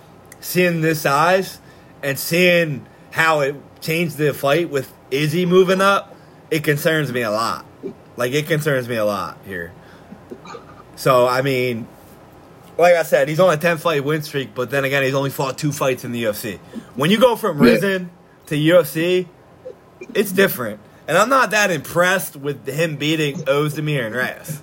[0.41, 1.59] seeing this size
[2.03, 6.15] and seeing how it changed the fight with Izzy moving up,
[6.51, 7.67] it concerns me a lot.
[8.17, 9.73] Like it concerns me a lot here.
[10.97, 11.87] So I mean,
[12.79, 15.31] like I said, he's on a ten fight win streak, but then again, he's only
[15.31, 16.59] fought two fights in the UFC.
[16.95, 17.99] When you go from Yeah.
[18.47, 19.27] To UFC,
[20.15, 20.81] it's different.
[21.09, 24.63] And I'm not that impressed with him beating Ozdemir and Reyes.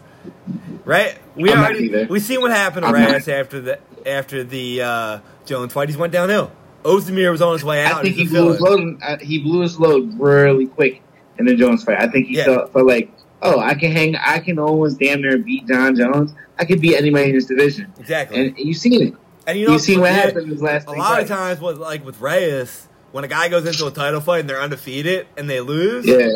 [0.86, 1.17] Right?
[1.36, 3.28] We I'm already we seen what happened to I'm not.
[3.28, 5.89] After the after the uh, Jones fight.
[5.89, 6.52] He went downhill.
[6.84, 8.00] Ozdemir was on his way out.
[8.00, 9.02] I think he blew his load.
[9.02, 11.02] uh, He blew his load really quick
[11.38, 11.98] in the Jones fight.
[12.00, 12.46] I think he Yeah.
[12.46, 13.10] felt, felt like,
[13.43, 14.15] oh, I can hang.
[14.15, 16.34] I can almost damn near beat Jon Jones.
[16.58, 17.91] I can beat anybody in this division.
[17.99, 18.47] Exactly.
[18.47, 19.13] And you've seen it.
[19.45, 22.06] And you know, You've seen what happened his last A lot of times, with like
[22.06, 25.60] with Reyes, when a guy goes into a title fight and they're undefeated and they
[25.60, 26.29] lose, Yeah,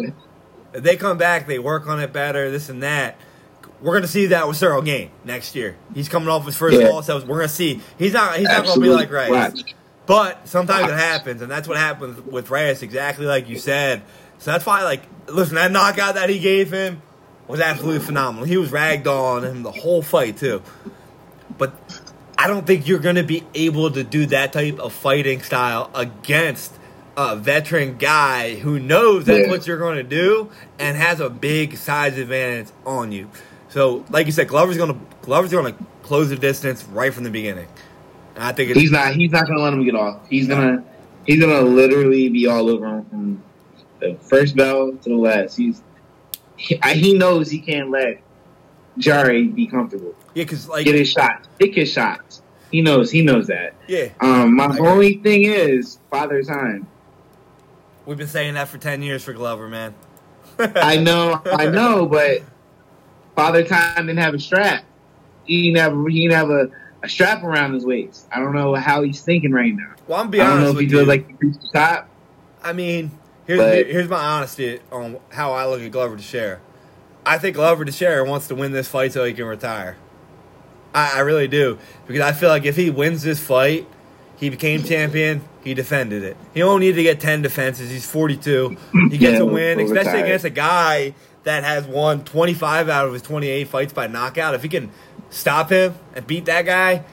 [0.74, 3.18] they come back, they work on it better, this and that.
[3.80, 5.78] We're gonna see that with Ciryl Gane next year.
[5.94, 6.88] He's coming off his first Yeah.
[6.90, 7.80] loss, so we're gonna see.
[7.98, 8.38] He's not.
[8.38, 9.30] He's not gonna be like Reyes.
[9.30, 9.76] Watch.
[10.08, 14.02] But sometimes it happens, and that's what happens with Reyes, exactly like you said.
[14.40, 17.02] So that's why, like, listen, that knockout that he gave him
[17.48, 18.46] was absolutely phenomenal.
[18.46, 20.62] He was ragged on him the whole fight too.
[21.58, 21.74] But
[22.38, 25.90] I don't think you're going to be able to do that type of fighting style
[25.96, 26.74] against
[27.16, 29.50] a veteran guy who knows that's Yeah.
[29.50, 33.30] what you're going to do and has a big size advantage on you.
[33.70, 37.24] So, like you said, Glover's going to Glover's going to close the distance right from
[37.24, 37.68] the beginning.
[38.36, 39.16] And I think it's He's not.
[39.16, 40.22] He's not gonna let him get off.
[40.30, 40.84] He's gonna.
[41.26, 43.44] He's gonna literally be all over him from
[44.00, 45.56] the first bell to the last.
[45.58, 45.82] He's.
[46.56, 48.20] He, he knows he can't let
[48.98, 50.16] Jari be comfortable.
[50.34, 51.48] yeah, because like Get his shots.
[51.60, 52.42] Pick his shots.
[52.72, 53.12] He knows.
[53.12, 53.76] He knows that.
[53.88, 56.88] yeah, Um, my only thing is father time.
[58.06, 59.94] we've been saying that for ten years for Glover, man.
[60.60, 62.42] I know, I know, but
[63.36, 64.84] father time didn't have a strap.
[65.46, 66.08] He didn't have.
[66.08, 66.70] He didn't have a,
[67.04, 68.28] a strap around his waist.
[68.32, 69.94] I don't know how he's thinking right now.
[70.08, 71.08] Well, I'm be I don't know honest if he feels you.
[71.08, 72.10] like he reached the top.
[72.64, 73.12] I mean,
[73.48, 76.60] here's But- here's my honesty on how I look at Glover Teixeira.
[77.26, 79.98] I think Glover Teixeira wants to win this fight so he can retire.
[80.94, 83.88] I, I really do because I feel like if he wins this fight,
[84.38, 85.42] he became champion.
[85.64, 86.38] He defended it.
[86.54, 87.90] He only needed to get ten defenses.
[87.90, 88.78] He's 42.
[89.10, 90.26] He gets Yeah, a win, especially retire.
[90.26, 94.54] against a guy that has won 25 out of his 28 fights by knockout.
[94.54, 94.92] If he can
[95.30, 97.04] stop him and beat that guy,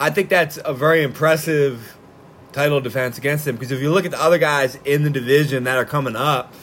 [0.00, 1.93] I think that's a very impressive
[2.54, 3.56] title defense against him.
[3.56, 6.54] Because if you look at the other guys in the division that are coming up,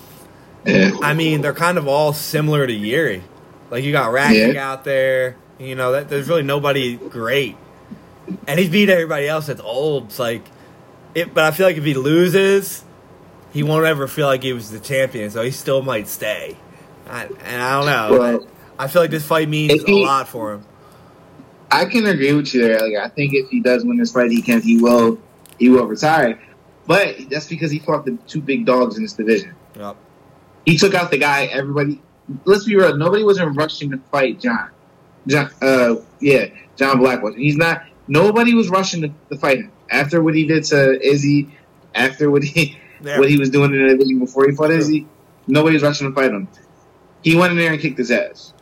[0.66, 0.92] Yeah.
[1.02, 3.24] I mean, they're kind of all similar to Yuri.
[3.70, 4.72] Like you got Rakic Yeah.
[4.72, 7.56] out there, you know, that, there's really nobody great,
[8.48, 10.06] and he's beat everybody else that's old.
[10.06, 10.44] It's like,
[11.16, 12.84] it, but I feel like if he loses,
[13.54, 16.58] he won't ever feel like he was the champion, so he still might stay.
[17.10, 18.20] I, and I don't know.
[18.20, 18.48] Well,
[18.80, 20.64] I feel like this fight means he- a lot for him.
[21.72, 22.80] I can agree with you there.
[22.82, 24.62] Like, I think if he does win this fight, he can.
[24.62, 25.18] He will.
[25.62, 26.40] He will retire.
[26.88, 29.54] But that's because he fought the two big dogs in this division.
[29.78, 29.96] Yep.
[30.66, 31.46] He took out the guy.
[31.46, 32.02] Everybody.
[32.46, 32.98] Let's be real.
[32.98, 34.72] Nobody wasn't rushing to fight John.
[35.28, 35.52] John.
[35.62, 36.48] Uh, yeah,
[36.78, 37.38] Jan Blachowicz.
[37.38, 37.84] He's not.
[38.08, 41.56] Nobody was rushing to, to fight him after what he did to Izzy.
[41.94, 42.76] After what he
[43.20, 45.06] what he was doing in the division before he fought Izzy.
[45.46, 46.48] Nobody was rushing to fight him.
[47.22, 48.56] He went in there and kicked his ass.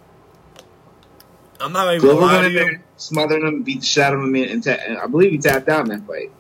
[1.61, 4.35] I'm not even Glover went in there, smothered him, beat the shit out of him,
[4.35, 6.31] and, ta- and I believe he tapped out in that fight.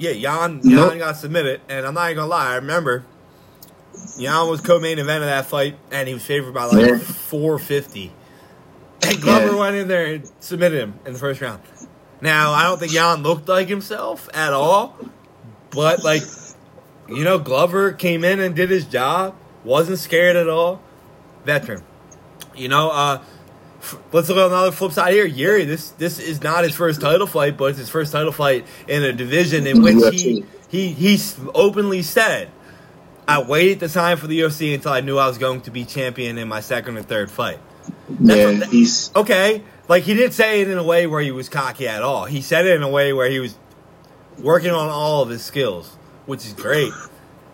[0.00, 0.92] Yeah, Jan, Nope.
[0.92, 2.52] Jan got submitted, and I'm not even gonna lie.
[2.52, 3.04] I remember
[4.18, 6.96] Jan was co-main event of that fight, and he was favored by like Yeah.
[6.96, 8.12] 450.
[9.02, 9.56] And Glover Yeah.
[9.56, 11.62] went in there and submitted him in the first round.
[12.22, 14.96] Now I don't think Jan looked like himself at all,
[15.70, 16.28] but like
[17.08, 20.80] you know, Glover came in and did his job, wasn't scared at all.
[21.44, 21.82] Veteran,
[22.54, 22.90] you know.
[22.90, 23.22] uh
[24.12, 25.24] Let's look at another flip side here.
[25.24, 28.66] Yuri, this this is not his first title fight, but it's his first title fight
[28.86, 31.18] in a division in which he he he
[31.54, 32.50] openly said,
[33.26, 35.84] "I waited the time for the UFC until I knew I was going to be
[35.84, 37.58] champion in my second or third fight."
[38.20, 41.48] Yeah, That's- he's Okay, like he didn't say it in a way where he was
[41.48, 42.26] cocky at all.
[42.26, 43.56] He said it in a way where he was
[44.38, 46.92] working on all of his skills, which is great.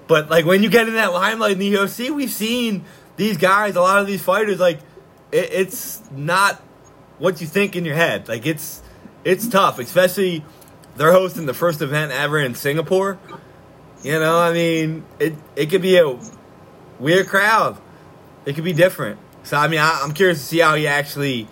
[0.08, 2.84] But like when you get in that limelight in the UFC, we've seen
[3.16, 4.80] these guys, a lot of these fighters, like
[5.36, 6.60] it, it's not
[7.18, 8.28] what you think in your head.
[8.28, 8.82] Like it's
[9.24, 10.44] it's tough, especially
[10.96, 13.18] they're hosting the first event ever in Singapore.
[14.02, 16.18] You know, I mean, it it could be a
[16.98, 17.78] weird crowd.
[18.44, 19.18] It could be different.
[19.42, 21.48] So I mean, I, I'm curious to see how he actually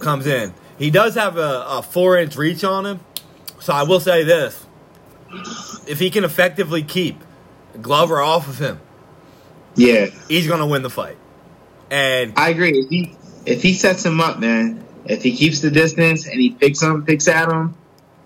[0.00, 0.54] comes in.
[0.78, 3.00] He does have a, a four inch reach on him.
[3.60, 4.66] So I will say this:
[5.86, 7.22] if he can effectively keep
[7.80, 8.80] Glover off of him,
[9.76, 10.06] yeah.
[10.28, 11.16] he's gonna win the fight.
[11.92, 12.70] And I agree.
[12.70, 16.50] If he if he sets him up, man, if he keeps the distance and he
[16.50, 17.76] picks him, picks at him,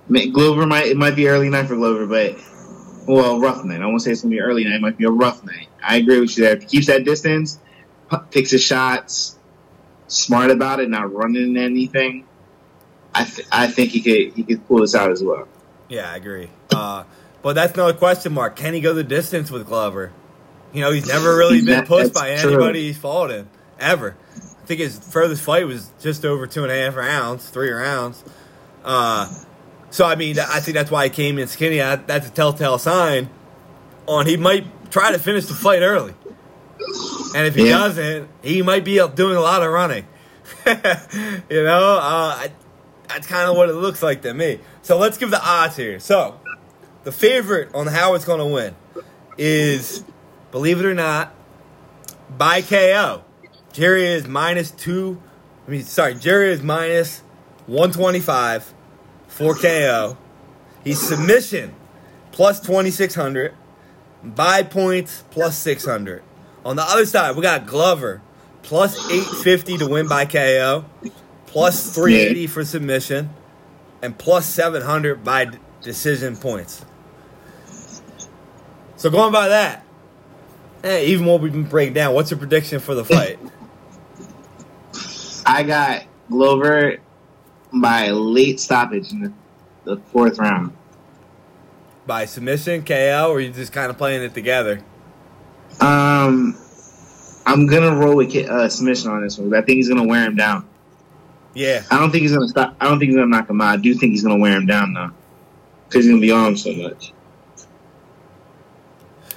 [0.08, 2.38] Glover might it might be early night for Glover, but
[3.08, 3.82] well, rough night.
[3.82, 4.76] I won't say it's gonna be early night.
[4.76, 5.66] It might be a rough night.
[5.82, 6.54] I agree with you there.
[6.54, 7.58] If he keeps that distance,
[8.30, 9.36] picks his shots,
[10.06, 12.24] smart about it, not running anything.
[13.12, 15.48] I th- I think he could he could pull this out as well.
[15.88, 16.50] yeah, I agree.
[16.72, 17.02] Uh,
[17.42, 18.54] but that's another question mark.
[18.54, 20.12] Can he go the distance with Glover?
[20.72, 22.50] You know, he's never really been pushed by true.
[22.50, 24.16] anybody he's fought in ever.
[24.36, 28.24] I think his furthest fight was just over two and a half rounds, three rounds.
[28.84, 29.32] Uh,
[29.90, 31.78] so I mean, I think that's why he came in skinny.
[31.78, 33.30] That's a telltale sign
[34.06, 36.14] on he might try to finish the fight early,
[37.34, 37.78] and if he yeah.
[37.78, 40.06] doesn't, he might be up doing a lot of running.
[40.66, 42.48] you know, uh,
[43.08, 44.60] that's kind of what it looks like to me.
[44.82, 45.98] So let's give the odds here.
[46.00, 46.40] So
[47.04, 48.74] the favorite on how it's going to win
[49.38, 50.04] is,
[50.50, 51.34] believe it or not,
[52.36, 53.22] by KO.
[53.76, 55.20] Jerry is minus two.
[55.68, 57.20] I mean, sorry, Jerry is minus
[57.66, 58.72] 125
[59.28, 60.16] for KO.
[60.82, 61.74] He's submission
[62.32, 63.52] plus 2600.
[64.24, 66.22] By points plus 600.
[66.64, 68.22] On the other side, we got Glover
[68.62, 70.86] plus 850 to win by KO,
[71.44, 73.28] plus 380 for submission,
[74.00, 75.50] and plus 700 by
[75.82, 76.82] decision points.
[78.96, 79.84] So going by that,
[80.80, 83.38] hey, even what we've been breaking down, what's your prediction for the fight?
[85.46, 86.96] I got Glover
[87.72, 89.32] by late stoppage in the,
[89.84, 90.76] the fourth round.
[92.04, 94.80] By submission, KO, or you just kind of playing it together?
[95.80, 96.56] Um,
[97.46, 99.54] I'm gonna roll with uh, submission on this one.
[99.54, 100.68] I think he's gonna wear him down.
[101.54, 101.82] Yeah.
[101.90, 102.76] I don't think he's gonna stop.
[102.80, 103.68] I don't think he's gonna knock him out.
[103.68, 105.10] I do think he's gonna wear him down though,
[105.88, 107.12] because he's gonna be on him so much.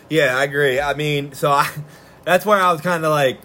[0.10, 0.80] Yeah, I agree.
[0.80, 1.70] I mean, so I,
[2.26, 3.40] that's where I was kind of like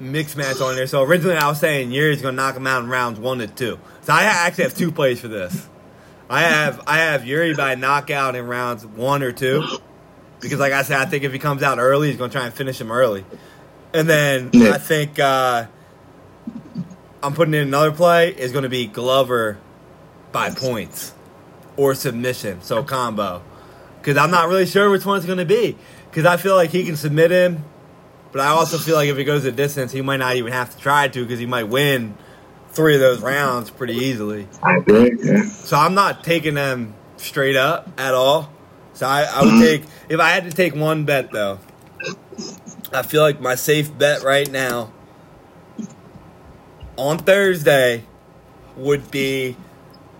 [0.00, 0.86] mixed match on there.
[0.86, 3.78] So originally I was saying Yuri's gonna knock him out in rounds one to two.
[4.02, 5.68] So I actually have two plays for this.
[6.28, 9.64] I have I have Yuri by knockout in rounds one or two,
[10.40, 12.54] because like I said, I think if he comes out early, he's gonna try and
[12.54, 13.24] finish him early.
[13.92, 14.50] And then.
[14.54, 15.66] I think uh,
[17.22, 19.58] I'm putting in another play is going to be Glover
[20.32, 21.12] by points
[21.76, 23.42] or submission, so combo.
[23.98, 25.76] Because I'm not really sure which one it's going to be.
[26.08, 27.64] Because I feel like he can submit him,
[28.32, 30.74] but I also feel like if he goes a distance, he might not even have
[30.74, 32.14] to try to because he might win
[32.68, 34.46] three of those rounds pretty easily.
[34.62, 35.18] I agree.
[35.22, 35.44] Yeah.
[35.44, 38.50] So I'm not taking them straight up at all.
[38.94, 41.58] So I, I would take if I had to take one bet though,
[42.92, 44.92] I feel like my safe bet right now
[46.96, 48.04] on Thursday
[48.76, 49.56] would be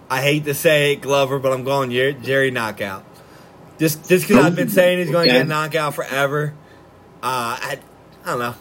[0.08, 3.04] I hate to say it, Glover, but I'm going Jerry knockout.
[3.78, 6.54] Just just because I've been saying he's going to get knockout forever.
[7.22, 7.78] Uh, I
[8.30, 8.54] I don't know.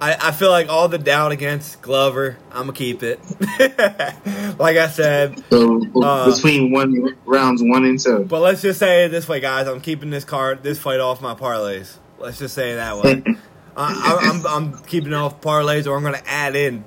[0.00, 3.20] I, I feel like all the doubt against Glover, I'm gonna keep it.
[4.58, 8.24] like I said, so uh, between one rounds one and two.
[8.24, 9.68] But let's just say it this way, guys.
[9.68, 11.98] I'm keeping this card, this fight off my parlays.
[12.18, 13.22] Let's just say it that way.
[13.76, 16.84] I, I'm, I'm keeping off parlays, or I'm to add in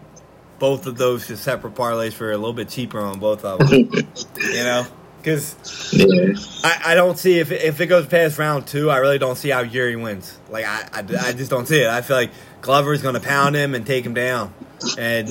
[0.58, 3.70] both of those to separate parlays for a little bit cheaper on both of them.
[4.42, 4.88] you know,
[5.26, 6.36] because yeah.
[6.64, 9.50] I, I don't see if if it goes past round two, I really don't see
[9.50, 10.38] how Yuri wins.
[10.50, 11.88] Like I, I, I just don't see it.
[11.88, 14.54] I feel like Glover is going to pound him and take him down,
[15.00, 15.28] and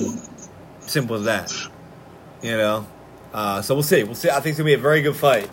[0.81, 1.53] simple as that.
[2.41, 2.87] You know,
[3.33, 4.03] uh, so we'll see.
[4.03, 4.29] We'll see.
[4.29, 5.49] I think it's gonna be a very good fight.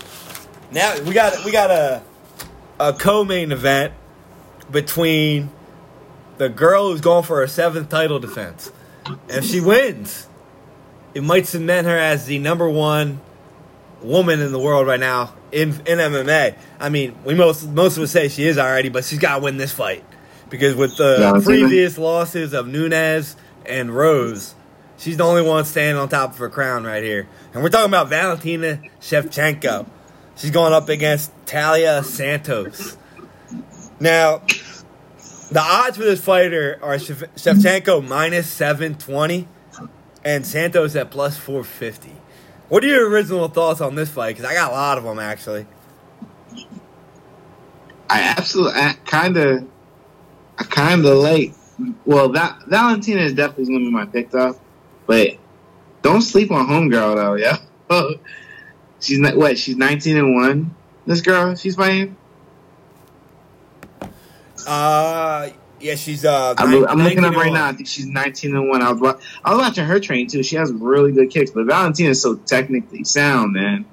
[0.73, 2.03] Now we got we got a
[2.81, 3.95] a co-main event
[4.73, 5.51] between
[6.39, 8.73] the girl who's going for her seventh title defense.
[9.07, 10.27] And if she wins,
[11.15, 13.21] it might cement her as the number one
[14.03, 16.57] woman in the world right now in in MMA.
[16.81, 19.43] I mean, we most most of us say she is already, but she's got to
[19.43, 20.05] win this fight
[20.51, 24.55] because with the yeah, previous losses of Nunes and Rose,
[24.99, 27.27] she's the only one standing on top of her crown right here.
[27.55, 29.87] And we're talking about Valentina Shevchenko.
[30.37, 32.97] She's going up against Talia Santos.
[34.01, 34.43] Now,
[35.51, 39.47] the odds for this fighter are Shevchenko minus 720
[40.25, 42.22] and Santos at plus 450.
[42.73, 44.35] What are your original thoughts on this fight?
[44.35, 45.67] Because I got a lot of them, actually.
[48.09, 49.69] I absolutely, kind of,
[50.57, 51.53] I kind of like.
[52.07, 54.59] Well, that Valentina is definitely going to be my pick, though.
[55.07, 55.37] But
[56.01, 57.59] don't sleep on homegirl, though, yeah.
[59.01, 59.59] she's not what?
[59.59, 60.75] She's nineteen and one.
[61.05, 62.17] This girl, she's fighting.
[64.67, 65.51] Uh,
[65.83, 66.25] yeah, she's.
[66.25, 67.67] Uh, I'm, I'm looking up right now.
[67.67, 68.83] I think she's 19 and one.
[68.83, 70.43] I was I was watching her train too.
[70.43, 73.85] She has really good kicks, but Valentina is so technically sound, man,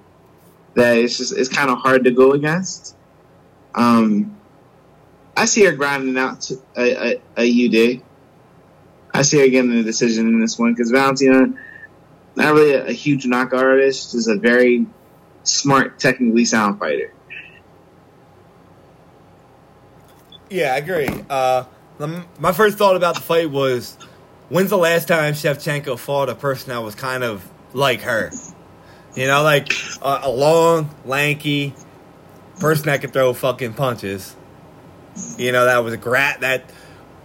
[0.75, 2.95] that it's just it's kind of hard to go against.
[3.73, 4.37] Um,
[5.35, 8.03] I see her grinding out a, a, a UD.
[9.13, 11.53] I see her getting a decision in this one because Valentina,
[12.35, 14.85] not really a, a huge knockout artist, just a very
[15.43, 17.13] smart, technically sound fighter.
[20.49, 21.09] Yeah, I agree.
[21.29, 21.63] Uh,
[22.39, 23.97] my first thought about the fight was,
[24.49, 28.31] when's the last time Shevchenko fought a person that was kind of like her?
[29.15, 29.71] You know, like
[30.01, 31.73] a, a long, lanky
[32.59, 34.35] person that could throw fucking punches.
[35.37, 36.69] You know, that was a grat that,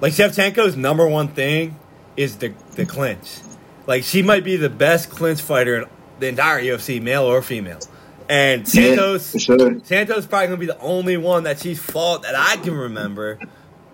[0.01, 1.79] like Shevchenko's number one thing
[2.17, 3.39] is the the clinch.
[3.87, 7.81] Like she might be the best clinch fighter in the entire UFC, male or female.
[8.29, 9.81] And Santos, yeah, sure.
[9.85, 13.39] Santos probably gonna be the only one that she's fought that I can remember.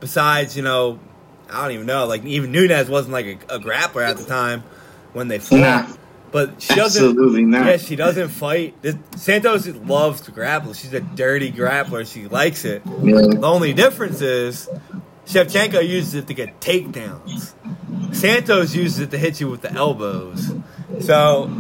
[0.01, 0.99] Besides, you know,
[1.51, 2.07] I don't even know.
[2.07, 4.63] Like even Nunes wasn't like a, a grappler at the time
[5.13, 5.57] when they fought.
[5.59, 5.97] Nah.
[6.33, 7.05] But she doesn't.
[7.05, 7.67] Absolutely not.
[7.67, 8.81] Yeah, she doesn't fight.
[8.83, 10.73] This, Santos loves to grapple.
[10.75, 12.11] She's a dirty grappler.
[12.11, 12.83] She likes it.
[13.03, 13.15] Yeah.
[13.23, 14.69] The only difference is
[15.27, 17.53] Shevchenko uses it to get takedowns.
[18.15, 20.53] Santos uses it to hit you with the elbows.
[21.01, 21.51] So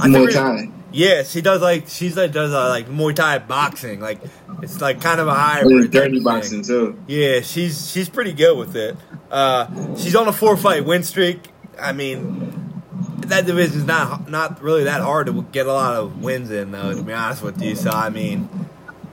[0.00, 4.00] I think- Yeah, she does like she's like does uh, like Muay Thai boxing.
[4.00, 4.20] Like
[4.62, 5.90] it's like kind of a hybrid.
[5.90, 6.98] dirty boxing too.
[7.06, 8.96] Yeah, she's she's pretty good with it.
[9.30, 11.48] Uh, she's on a four fight win streak.
[11.78, 12.82] I mean,
[13.26, 16.94] that division's not not really that hard to get a lot of wins in, though.
[16.94, 18.48] To be honest with you, so I mean,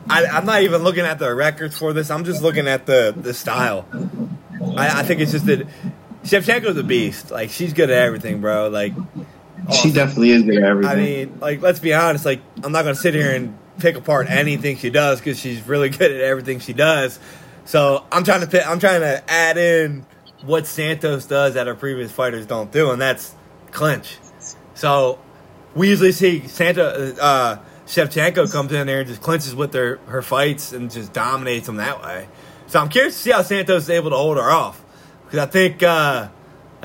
[0.10, 2.10] I, I'm not even looking at the records for this.
[2.10, 3.86] I'm just looking at the the style.
[4.78, 5.68] I, I think it's just that
[6.24, 7.32] Shevchenko's a beast.
[7.32, 8.70] Like she's good at everything, bro.
[8.70, 8.94] Like
[9.72, 10.92] She definitely is good at everything.
[10.92, 12.26] I mean, like, let's be honest.
[12.26, 15.90] Like, I'm not gonna sit here and pick apart anything she does because she's really
[15.98, 17.20] good at everything she does.
[17.66, 20.06] So I'm trying to pick, I'm trying to add in
[20.44, 23.34] what Santos does that her previous fighters don't do, and that's
[23.72, 24.18] clinch.
[24.76, 25.20] So
[25.74, 27.58] we usually see Santa uh,
[27.88, 31.78] Shevchenko comes in there and just clinches with her her fights and just dominates them
[31.78, 32.28] that way.
[32.68, 34.84] So I'm curious to see how Santos is able to hold her off
[35.26, 35.82] because I think.
[35.82, 36.30] Uh,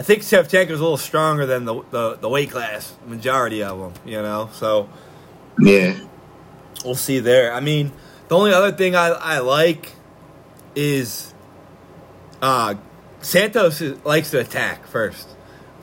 [0.00, 3.92] I think Shevchenko's a little stronger than the, the the weight class majority of them,
[4.10, 4.48] you know.
[4.54, 4.88] So
[5.58, 5.94] yeah.
[6.82, 7.52] we'll see there.
[7.52, 7.92] I mean,
[8.28, 9.92] the only other thing I, I like
[10.74, 11.34] is
[12.40, 12.76] uh,
[13.20, 15.28] Santos likes to attack first,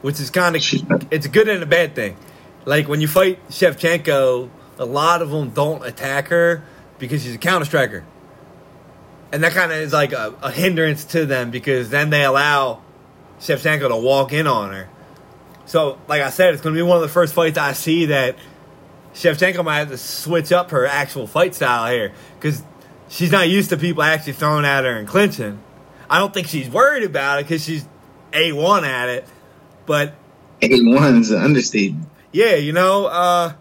[0.02, 0.64] which is kind of
[1.12, 2.18] it's a good and a bad thing.
[2.66, 4.50] Like when you fight Shevchenko,
[4.80, 6.64] a lot of them don't attack her
[6.98, 8.04] because she's a counter striker,
[9.32, 12.82] and that kind of is like a, a hindrance to them because then they allow
[13.40, 14.90] Shevchenko to walk in on her.
[15.66, 18.06] So, like I said, it's going to be one of the first fights I see
[18.06, 18.36] that
[19.14, 22.64] Shevchenko might have to switch up her actual fight style here because
[23.10, 25.60] she's not used to people actually throwing at her and clinching.
[26.10, 27.86] I don't think she's worried about it because she's
[28.34, 29.28] a one at it,
[29.86, 30.16] but
[30.62, 32.08] Eight one is an understatement.
[32.32, 33.54] yeah, you know, uh,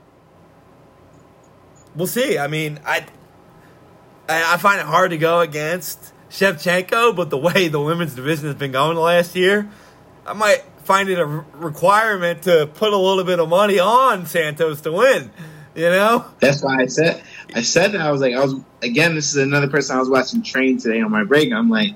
[1.95, 2.39] we'll see.
[2.39, 3.05] I mean, I
[4.29, 8.57] I find it hard to go against Shevchenko, but the way the women's division has
[8.57, 9.68] been going the last year,
[10.27, 14.81] I might find it a requirement to put a little bit of money on Santos
[14.83, 15.31] to win.
[15.74, 16.24] You know?
[16.41, 17.22] That's why I said
[17.55, 19.14] I said that I was like I was again.
[19.14, 21.53] This is another person I was watching train today on my break.
[21.53, 21.95] I'm like,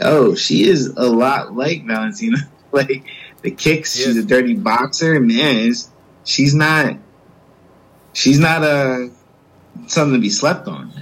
[0.00, 2.38] oh, she is a lot like Valentina.
[2.72, 3.04] like
[3.40, 5.18] the kicks, she's a dirty boxer.
[5.18, 5.72] Man,
[6.24, 6.96] she's not.
[8.12, 9.10] She's not a
[9.86, 10.92] something to be slept on.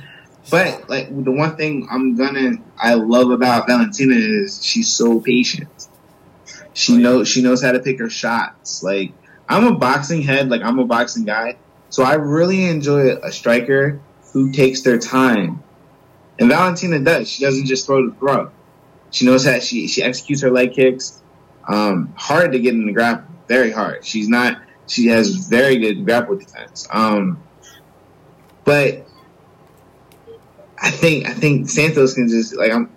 [0.55, 5.89] But like the one thing I'm gonna I love about Valentina is she's so patient.
[6.75, 8.81] She Oh, knows she knows how to pick her shots.
[8.81, 9.11] Like
[9.49, 11.57] I'm a boxing head, like I'm a boxing guy,
[11.91, 13.99] so I really enjoy a striker
[14.33, 15.61] who takes their time.
[16.39, 17.29] And Valentina does.
[17.29, 18.53] She doesn't just throw the throw.
[19.11, 21.21] She knows how she she executes her leg kicks.
[21.69, 24.07] Um, hard to get in the grapple, very hard.
[24.07, 24.63] She's not.
[24.87, 26.87] She has very good grapple defense.
[26.93, 27.43] Um,
[28.63, 29.05] but
[30.85, 32.91] I think I think Santos can just like I'm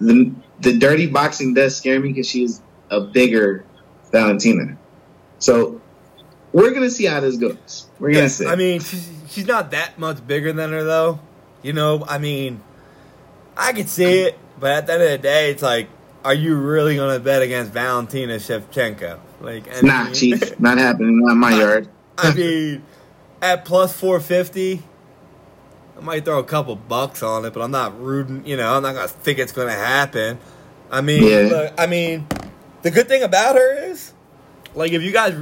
[0.00, 3.64] the the dirty boxing does scare me because she's a bigger
[4.10, 4.76] Valentina.
[5.38, 5.80] So
[6.52, 7.86] we're gonna see how this goes.
[8.00, 8.46] We're gonna Yeah, see.
[8.46, 11.20] I mean, she's, she's not that much bigger than her, though.
[11.62, 12.60] You know, I mean,
[13.56, 15.88] I could see it, but at the end of the day, it's like,
[16.24, 19.20] are you really to bet against Valentina Shevchenko?
[19.40, 21.20] Like, I nah, mean- chief, not happening.
[21.20, 21.88] Not in my yard.
[22.16, 22.82] I mean,
[23.40, 24.82] at plus 450,
[25.98, 28.82] I might throw a couple bucks on it, but I'm not rooting, you know, I'm
[28.82, 30.38] not to think it's going to happen.
[30.90, 31.48] I mean, Yeah.
[31.50, 32.26] look, I mean,
[32.82, 34.12] the good thing about her is,
[34.74, 35.34] like, if you guys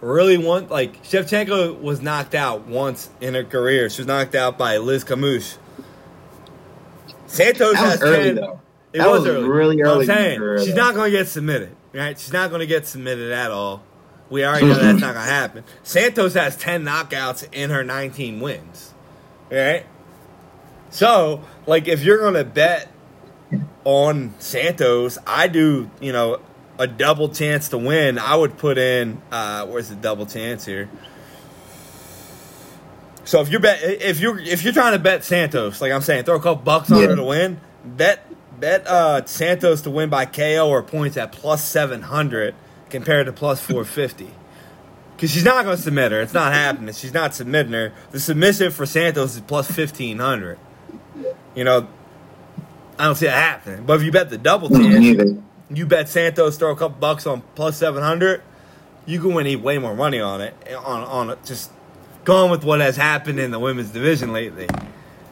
[0.00, 3.88] really want, like, Shevchenko was knocked out once in her career.
[3.88, 5.56] She was knocked out by Liz Carmouche.
[7.26, 8.60] Santos That was has early 10 though.
[8.92, 9.48] It That was, was early.
[9.48, 12.18] really early I'm saying in her uh, she's not going to get submitted, right?
[12.18, 13.82] She's not going to get submitted at all.
[14.30, 15.00] We already know that's mm-hmm.
[15.00, 15.64] not going to happen.
[15.82, 18.93] Santos has 10 knockouts in her 19 wins,
[19.54, 19.86] right?
[20.90, 22.88] So, like, if you're going to bet
[23.84, 26.40] on Santos, I do, you know,
[26.78, 28.18] a double chance to win.
[28.18, 30.88] I would put in, uh, where's the double chance here?
[33.24, 36.24] So if you're bet if you're if you're trying to bet Santos, like I'm saying,
[36.24, 37.06] throw a couple bucks on Yeah.
[37.08, 37.58] her to win.
[37.84, 38.20] Bet
[38.60, 42.54] bet uh, Santos to win by KO or points at plus seven hundred
[42.90, 44.30] compared to plus four fifty.
[45.16, 46.20] Because she's not going to submit her.
[46.20, 46.92] It's not happening.
[46.94, 47.92] She's not submitting her.
[48.10, 50.58] The submission for Santos is plus fifteen hundred.
[51.54, 51.88] You know,
[52.98, 53.86] I don't see that happening.
[53.86, 55.38] But if you bet the double chance,
[55.70, 58.42] you bet Santos throw a couple bucks on plus seven hundred,
[59.06, 61.70] you can win way more money on it on on just
[62.24, 64.68] going with what has happened in the women's division lately.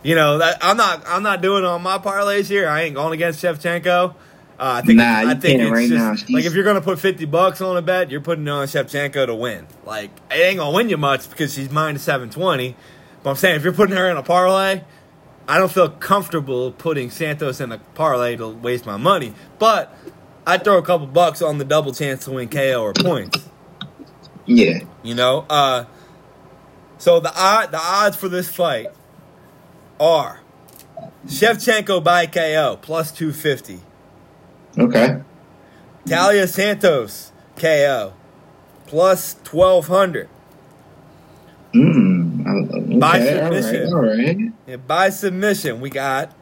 [0.02, 2.68] You know that I'm not I'm not doing it on my parlays here.
[2.68, 4.14] I ain't going against Shevchenko.
[4.62, 6.36] Uh, I think Nah, I think it's right just now.
[6.36, 9.26] Like if you're gonna put fifty bucks on a bet, you're putting it on Shevchenko
[9.26, 9.66] to win.
[9.84, 12.76] Like it ain't gonna win you much because she's minus seven twenty.
[13.24, 14.82] But I'm saying if you're putting her in a parlay,
[15.48, 19.34] I don't feel comfortable putting Santos in a parlay to waste my money.
[19.58, 19.92] But
[20.46, 23.48] I'd throw a couple bucks on the double chance to win KO or points.
[24.46, 24.84] Yeah.
[25.02, 25.86] You know, uh,
[26.98, 28.86] so the odd the odds for this fight
[29.98, 30.40] are
[31.26, 33.80] Shevchenko by KO plus two fifty,
[34.78, 35.20] Okay.
[36.06, 38.14] Talia Santos KO
[38.86, 40.28] plus twelve hundred,
[41.74, 42.68] Mm.
[42.70, 42.98] Okay.
[42.98, 43.92] By submission.
[43.94, 44.38] All right.
[44.66, 46.34] and by submission we got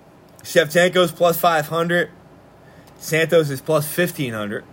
[0.42, 2.10] Shevchenko's plus five hundred,
[2.98, 4.64] Santos is plus fifteen hundred.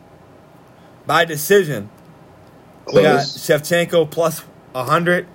[1.06, 1.90] By decision,
[2.88, 3.38] we got Close.
[3.38, 4.44] Shevchenko plus
[4.74, 5.28] hundred,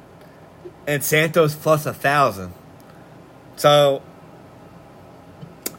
[0.86, 2.52] and Santos plus a thousand.
[3.56, 4.02] So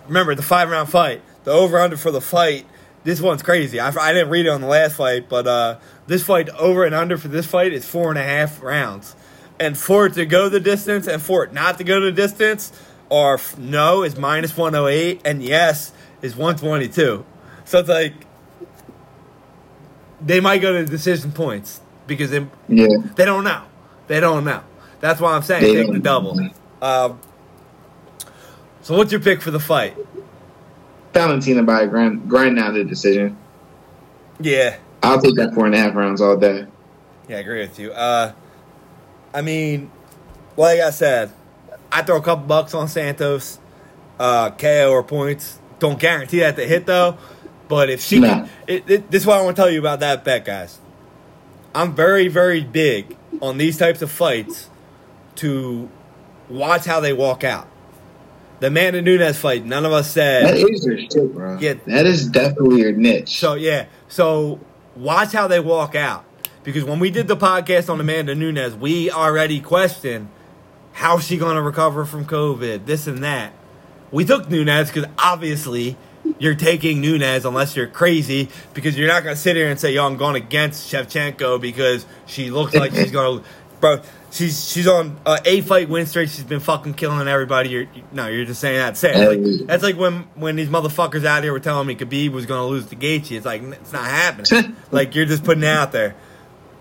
[0.07, 2.65] remember the five round fight, the over under for the fight.
[3.03, 3.79] This one's crazy.
[3.79, 5.77] I, I didn't read it on the last fight, but uh,
[6.07, 9.15] this fight over and under for this fight is four and a half rounds,
[9.59, 12.71] and for it to go the distance and for it not to go the distance,
[13.09, 15.91] or f- no is minus one hundred eight, and yes
[16.21, 17.25] is one twenty two.
[17.65, 18.13] So it's like
[20.21, 22.87] they might go to decision points because they Yeah.
[23.15, 23.63] they don't know.
[24.07, 24.61] They don't know.
[25.01, 26.39] That's why I'm saying They take the double.
[26.81, 27.19] Um,
[28.81, 29.97] so what's your pick for the fight?
[31.13, 33.37] Valentina by a grind, grind out the decision.
[34.39, 36.65] Yeah, I'll take that four and a half rounds all day.
[37.27, 37.91] yeah, I agree with you.
[37.91, 38.33] Uh,
[39.33, 39.91] I mean,
[40.57, 41.31] like I said,
[41.91, 43.59] I throw a couple bucks on Santos,
[44.19, 45.59] uh, KO or points.
[45.79, 47.17] Don't guarantee that to hit though.
[47.67, 48.27] But if she, Nah.
[48.27, 50.79] can, it, it, this is what I want to tell you about that bet, guys.
[51.73, 54.69] I'm very, very big on these types of fights
[55.35, 55.89] to
[56.49, 57.67] watch how they walk out.
[58.63, 60.45] The Amanda Nunes fight, none of us said.
[60.45, 61.57] That is your shit, bro.
[61.59, 61.73] Yeah.
[61.85, 63.37] That is definitely your niche.
[63.37, 64.61] So yeah, so
[64.95, 66.23] watch how they walk out
[66.63, 70.29] because when we did the podcast on Amanda Nunes, we already questioned
[70.93, 73.51] how she going to recover from COVID, this and that.
[74.13, 75.97] We took Nunes because obviously
[76.39, 79.93] you're taking Nunes unless you're crazy because you're not going to sit here and say,
[79.93, 83.45] "Yo, I'm going against Shevchenko because she looks like she's going to."
[83.81, 84.03] Bro,
[84.33, 86.29] she's she's on uh, a fight win streak.
[86.29, 87.69] She's been fucking killing everybody.
[87.69, 88.97] You're you, no, you're just saying that.
[88.97, 89.29] Say it.
[89.29, 92.59] Like, that's like when when these motherfuckers out here were telling me Khabib was going
[92.59, 93.37] to lose to Gaethje.
[93.37, 94.75] It's like it's not happening.
[94.91, 96.15] like you're just putting it out there.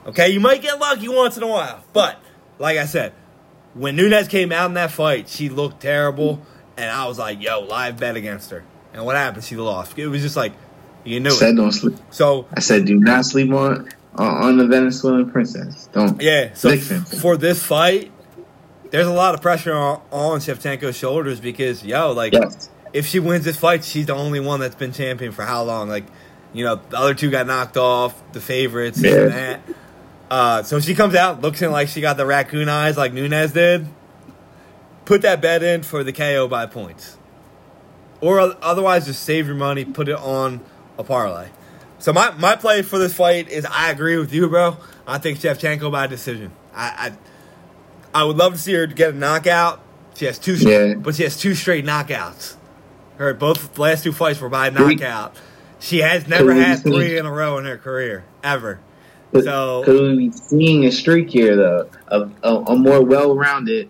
[0.06, 2.18] Okay, you might get lucky once in a while, but
[2.58, 3.12] like I said,
[3.74, 6.44] when Nunes came out in that fight, she looked terrible,
[6.76, 9.44] and I was like, "Yo, live bet against her." And what happened?
[9.44, 9.96] She lost.
[9.98, 10.52] It was just like
[11.04, 11.56] you knew said it.
[11.56, 11.96] don't sleep.
[12.10, 15.88] So I said do not sleep on on, on the Venezuelan princess.
[15.92, 16.20] Don't.
[16.20, 18.10] yeah, so for this fight,
[18.90, 22.68] there's a lot of pressure on, on Shevchenko's shoulders because yo, like Yes.
[22.92, 25.88] if she wins this fight, she's the only one that's been champion for how long?
[25.88, 26.04] Like,
[26.52, 29.60] you know, the other two got knocked off, the favorites, this and that.
[30.30, 33.86] Uh, so she comes out looking like she got the raccoon eyes like Nunes did.
[35.04, 37.16] Put that bet in for the KO by points.
[38.20, 40.60] Or otherwise, just save your money, put it on
[40.96, 41.48] a parlay.
[42.02, 44.76] So my, my play for this fight is I agree with you, bro.
[45.06, 46.50] I think Shevchenko by decision.
[46.74, 47.12] I,
[48.12, 49.80] I I would love to see her get a knockout.
[50.16, 50.94] She has two, Yeah.
[50.94, 52.56] but she has two straight knockouts.
[53.18, 55.36] Her both last two fights were by knockout.
[55.78, 58.80] She has never had three in a row in her career ever.
[59.32, 63.88] So- could we be seeing a streak here though of a, a more well-rounded?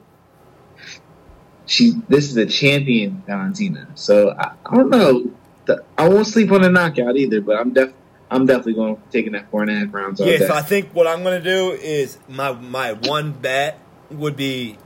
[1.65, 5.31] She this is a champion Valentina, so I, I don't know.
[5.65, 7.93] The, I won't sleep on the knockout either, but I'm def
[8.33, 10.21] I'm definitely going taking that four and a half rounds.
[10.21, 10.47] All Yeah, day.
[10.47, 13.79] so I think what I'm gonna do is my my one bet
[14.11, 14.79] would be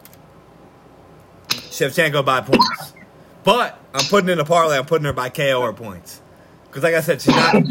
[1.70, 2.94] Shevchenko by points,
[3.44, 4.76] but I'm putting in a parlay.
[4.78, 6.20] I'm putting her by KO or points
[6.68, 7.62] because, like I said, she's not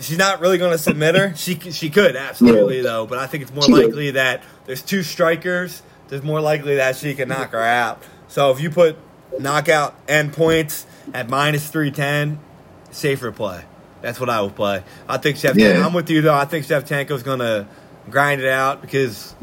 [0.00, 1.34] she's not really gonna submit her.
[1.36, 2.82] She she could absolutely Yeah.
[2.82, 5.82] though, but I think it's more She likely that there's two strikers.
[6.08, 8.02] There's more likely that she can knock her out.
[8.28, 8.96] So if you put
[9.38, 12.38] knockout and points at minus three ten,
[12.90, 13.64] safer play.
[14.04, 14.84] That's what I would play.
[15.08, 15.56] I think Shevchenko.
[15.56, 15.86] Yeah.
[15.86, 16.34] I'm with you though.
[16.34, 17.66] I think Shevchenko's gonna
[18.10, 19.34] grind it out because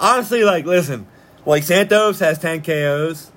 [0.00, 1.06] honestly, like, listen,
[1.44, 3.30] like Santos has 10 KOs.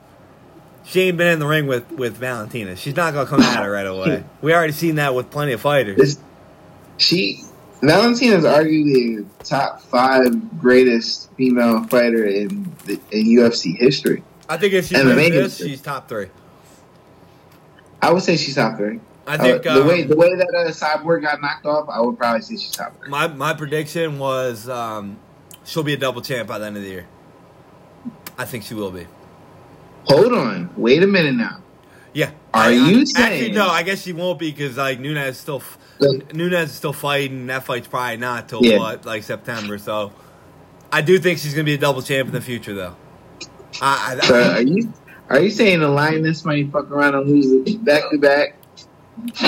[0.86, 2.78] She ain't been in the ring with with Valentina.
[2.78, 4.24] She's not gonna come at her right away.
[4.42, 6.18] We already seen that with plenty of fighters.
[6.98, 7.42] She
[7.82, 14.24] Valentina is arguably a top five greatest female fighter in the, in UFC history.
[14.48, 16.28] I think if she the wins this, is- she's top three.
[18.02, 19.02] I would say she's top three.
[19.26, 22.02] I think uh, the um, way the way that uh, Cyborg got knocked off, I
[22.02, 25.18] would probably say she's top my my prediction was um,
[25.64, 27.08] she'll be a double champ by the end of the year.
[28.38, 29.08] I think she will be.
[30.06, 31.60] Hold on, wait a minute now.
[32.14, 32.32] Yeah.
[32.54, 33.68] Are I- I- you Actually, saying- no.
[33.68, 35.64] I guess she won't be because like Nunes is still
[36.00, 36.34] Look.
[36.34, 37.48] Nunes is still fighting.
[37.48, 38.78] That fight's probably not till Yeah.
[38.80, 39.78] what like September.
[39.78, 40.12] So
[40.92, 42.96] I do think she's gonna be a double champ in the future, though.
[43.82, 44.94] I, I, So are you
[45.30, 48.58] are you saying the Lioness might fuck around and lose it back to back?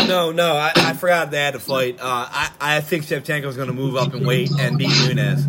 [0.08, 0.56] No, no.
[0.56, 2.00] I, I forgot they had to fight.
[2.00, 5.48] Uh, I I think Shevchenko's gonna move up and wait and beat Nunes.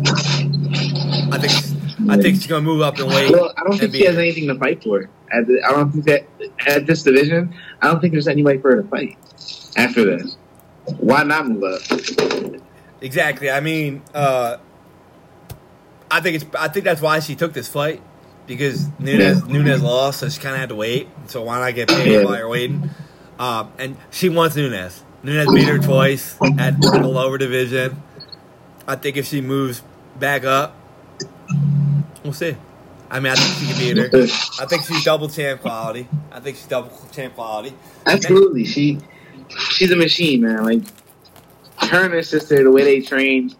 [1.31, 3.31] I think I think she's gonna move up and wait.
[3.31, 4.21] Well, I don't think she has her.
[4.21, 5.09] anything to fight for.
[5.31, 6.25] I don't think that
[6.65, 9.17] at this division, I don't think there's anybody for her to fight
[9.75, 10.37] after this.
[10.97, 12.61] Why not move up?
[13.01, 13.51] Exactly.
[13.51, 14.57] I mean, uh,
[16.09, 16.45] I think it's.
[16.57, 18.01] I think that's why she took this fight
[18.47, 19.53] because Nunes Yeah.
[19.53, 21.07] Nunes lost, so she kind of had to wait.
[21.27, 22.23] So why not get paid Yeah.
[22.23, 22.89] while you're waiting?
[23.39, 25.03] Um, and she wants Nunes.
[25.23, 28.01] Nunes beat her twice at the lower division.
[28.87, 29.83] I think if she moves
[30.17, 30.75] back up,
[32.23, 32.55] we'll see.
[33.09, 34.27] I mean, I think she can beat her.
[34.59, 36.07] I think she's double champ quality.
[36.31, 37.73] I think she's double champ quality.
[38.05, 38.99] Absolutely, she
[39.71, 40.63] she's a machine, man.
[40.63, 40.81] Like
[41.89, 43.55] her and her sister, the way they train,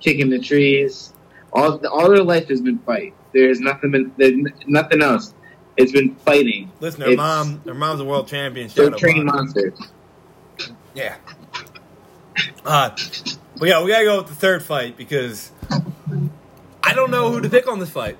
[0.00, 1.12] kicking the trees,
[1.52, 3.14] all all their life has been fight.
[3.32, 4.34] There's nothing been there's
[4.66, 5.34] nothing else.
[5.80, 6.70] It's been fighting.
[6.80, 8.68] Listen, her It's- mom, her mom's a world champion.
[8.74, 9.78] They're trained monsters.
[10.94, 11.16] Yeah.
[12.64, 12.90] Uh,
[13.58, 15.50] but yeah, we gotta go with the third fight because
[16.82, 18.16] I don't know who to pick on this fight.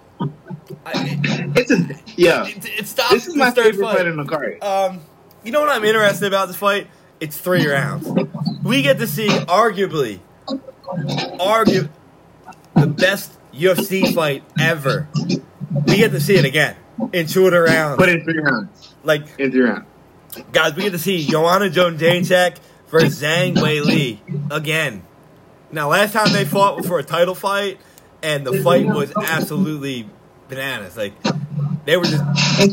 [0.86, 1.18] I,
[1.56, 1.86] It's a
[2.16, 2.46] yeah.
[2.46, 4.06] it, it stops This is my third favorite fight fight.
[4.06, 4.62] in the card.
[4.62, 5.00] Um,
[5.44, 6.86] you know what I'm interested about this fight?
[7.20, 8.08] It's three rounds.
[8.62, 10.20] We get to see arguably,
[11.38, 11.88] argue
[12.74, 15.08] the best UFC fight ever.
[15.86, 16.76] We get to see it again
[17.12, 17.96] in shorter rounds.
[17.98, 18.94] Put in three rounds.
[19.02, 19.86] Like In three rounds.
[20.52, 24.18] Guys, we get to see Joanna Jedrzejczyk versus Zhang Weili
[24.50, 25.02] again.
[25.72, 27.78] Now, last time they fought for a title fight,
[28.22, 30.08] and the fight was absolutely
[30.48, 30.96] bananas.
[30.96, 31.12] Like,
[31.84, 32.24] they were just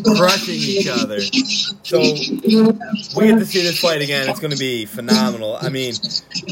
[0.03, 1.21] crushing each other.
[1.21, 4.30] So, we get to see this fight again.
[4.30, 5.57] It's going to be phenomenal.
[5.59, 5.93] I mean,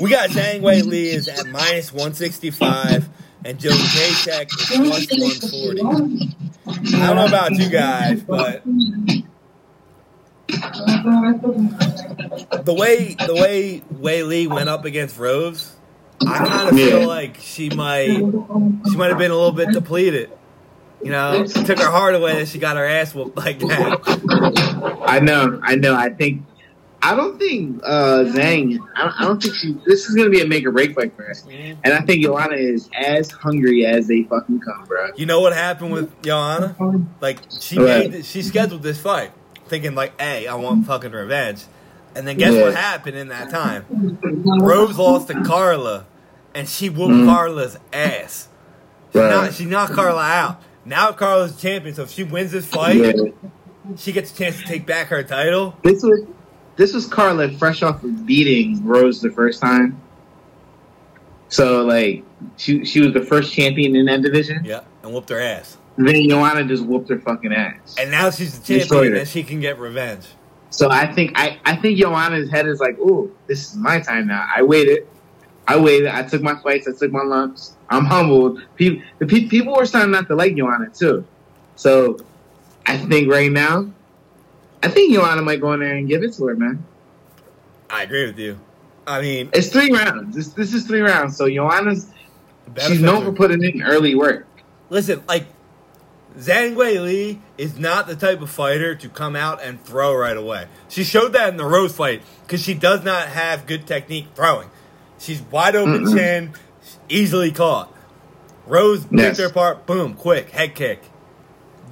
[0.02, 3.10] we got Zhang Weili is at minus 165,
[3.46, 6.36] and Jedrzejczyk is plus 140.
[6.98, 8.64] I don't know about you guys, but
[12.64, 15.76] the way the way Weili went up against Rose,
[16.26, 16.86] I kind of Yeah.
[17.00, 20.32] feel like she might she might have been a little bit depleted.
[21.04, 25.02] You know, it took her heart away that she got her ass whooped like that.
[25.06, 25.94] I know, I know.
[25.94, 26.42] I think,
[27.02, 28.80] I don't think uh, Zhang.
[28.96, 29.78] I don't, I don't think she.
[29.86, 31.34] This is gonna be a make or break fight for her.
[31.84, 35.10] And I think Joanna is as hungry as they fucking come, bro.
[35.16, 36.76] You know what happened with Joanna?
[37.22, 38.10] Like she Right.
[38.10, 39.32] made she scheduled this fight
[39.68, 41.66] thinking like, "Hey, I want fucking revenge,"
[42.16, 42.64] and then guess Yeah.
[42.64, 43.86] what happened in that time?
[44.62, 46.06] Rose lost to Carla,
[46.56, 47.26] and she whooped Mhm.
[47.28, 48.48] Carla's ass.
[49.14, 49.30] She, Right.
[49.30, 50.62] knocked, she knocked Carla out.
[50.86, 53.14] Now Carla's champion, so if she wins this fight, Yeah.
[53.96, 55.76] she gets a chance to take back her title.
[55.84, 56.22] This was
[56.76, 60.00] this was Carla fresh off of beating Rose the first time.
[61.50, 62.24] So like
[62.58, 64.64] she she was the first champion in that division.
[64.66, 65.78] Yeah, and whooped her ass.
[65.98, 67.96] Then Joanna just whooped her fucking ass.
[67.98, 70.26] And now she's the champion, and she can get revenge.
[70.70, 74.28] So I think I, I think Joanna's head is like, ooh, this is my time
[74.28, 74.46] now.
[74.54, 75.08] I waited,
[75.68, 76.10] I waited.
[76.10, 76.88] I took my fights.
[76.88, 77.78] I took my lumps.
[77.90, 78.62] I'm humbled.
[78.76, 81.26] People the pe- people were starting not to like Joanna too.
[81.76, 82.18] So
[82.86, 83.90] I think right now,
[84.86, 86.84] I think Joanna might go in there and give it to her, man.
[87.90, 88.60] I agree with you.
[89.08, 90.36] I mean, It's three rounds.
[90.36, 91.36] This this is three rounds.
[91.38, 92.08] So Joanna's
[92.80, 94.48] she's known for putting in early work.
[94.90, 95.46] Listen, like
[96.38, 100.68] Zhang Weili is not the type of fighter to come out and throw right away.
[100.90, 104.70] She showed that in the Rose fight because she does not have good technique throwing.
[105.20, 106.14] She's wide open Mm-mm.
[106.16, 106.54] chin,
[107.10, 107.92] easily caught.
[108.68, 109.38] Rose picked Yes.
[109.40, 111.02] her apart, boom, quick head kick.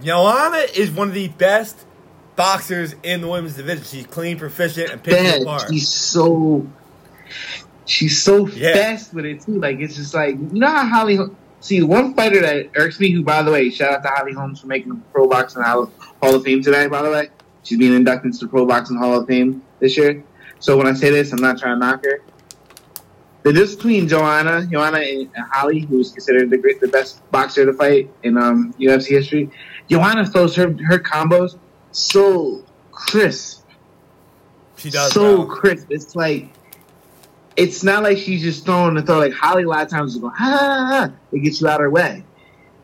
[0.03, 1.85] Joanna is one of the best
[2.35, 3.83] boxers in the women's division.
[3.83, 5.65] She's clean, proficient, and picks Dad, apart.
[5.69, 6.67] she's so
[7.85, 8.73] she's so Yeah.
[8.73, 9.59] fast with it too.
[9.59, 11.19] Like it's just like you know how Holly.
[11.59, 14.59] See, one fighter that irks me, who by the way, shout out to Holly Holmes
[14.59, 15.89] for making the Pro Boxing Hall
[16.21, 16.87] Hall of Fame today.
[16.87, 17.29] By the way,
[17.63, 20.21] she's being inducted into the Pro Boxing Hall of Fame this year.
[20.59, 22.19] So when I say this, I'm not trying to knock her.
[23.43, 27.65] The difference between Joanna, Joanna and Holly, who is considered the great, the best boxer
[27.65, 29.49] to fight in um, UFC history,
[29.89, 31.55] Joanna throws her her combos
[31.93, 33.65] so crisp
[34.77, 35.13] She does.
[35.13, 35.55] so bro.
[35.55, 35.87] crisp.
[35.89, 36.49] It's like
[37.55, 39.19] it's not like she's just throwing the throw.
[39.19, 41.75] Like Holly, a lot of times, is going ha ha ha to get you out
[41.75, 42.23] of her way.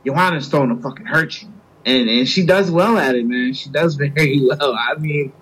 [0.05, 1.49] Joanna's throwing to fucking hurt you,
[1.86, 3.53] and and she does well at it, man.
[3.53, 4.74] She does very well.
[4.74, 5.34] I mean,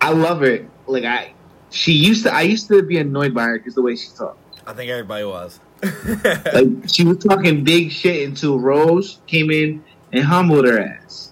[0.00, 0.66] I love her.
[0.86, 1.34] Like I,
[1.70, 2.32] she used to.
[2.32, 4.38] I used to be annoyed by her because the way she talked.
[4.66, 5.58] I think everybody was.
[5.82, 11.31] Like she was talking big shit until Rose came in and humbled her ass.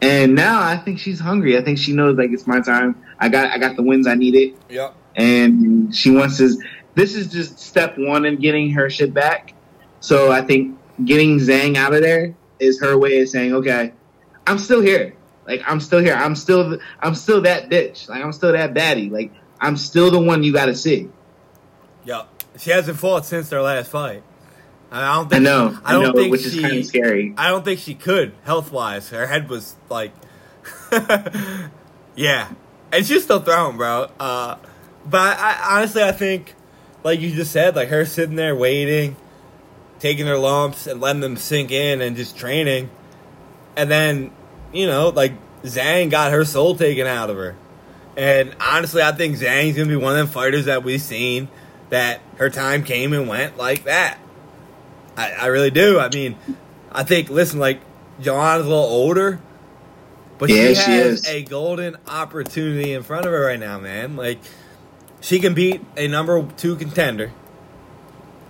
[0.00, 1.58] And now I think she's hungry.
[1.58, 3.02] I think she knows like it's my time.
[3.18, 4.94] I got I got the wins I needed, yep.
[5.16, 6.56] and she wants to.
[6.94, 9.54] This is just step one in getting her shit back.
[10.00, 13.92] So I think getting Zhang out of there is her way of saying, okay,
[14.46, 15.14] I'm still here.
[15.46, 16.14] Like I'm still here.
[16.14, 18.08] I'm still I'm still that bitch.
[18.08, 19.10] Like I'm still that baddie.
[19.10, 21.08] Like I'm still the one you got to see.
[22.04, 22.28] Yep.
[22.58, 24.22] She hasn't fought since their last fight.
[24.90, 25.42] I don't I think.
[25.42, 25.78] know.
[25.84, 26.48] I don't know, think which she.
[26.48, 27.34] is kind of scary.
[27.36, 29.10] I don't think she could health wise.
[29.10, 30.12] Her head was like,
[32.16, 32.48] yeah,
[32.92, 34.10] and she's still throwing, bro.
[34.18, 34.56] Uh,
[35.04, 36.54] but I, I honestly, I think,
[37.04, 39.16] like you just said, like her sitting there waiting,
[39.98, 42.90] taking her lumps and letting them sink in, and just training,
[43.76, 44.30] and then
[44.72, 45.32] you know, like
[45.62, 47.56] Zhang got her soul taken out of her,
[48.16, 51.48] and honestly, I think Zhang's gonna be one of them fighters that we've seen
[51.90, 54.18] that her time came and went like that.
[55.18, 55.98] I, I really do.
[55.98, 56.36] I mean,
[56.92, 57.80] I think listen, like
[58.20, 59.40] Joanna's a little older,
[60.38, 61.26] but Yeah, she she has is.
[61.28, 64.16] a golden opportunity in front of her right now, man.
[64.16, 64.38] Like
[65.20, 67.32] she can beat a number two contender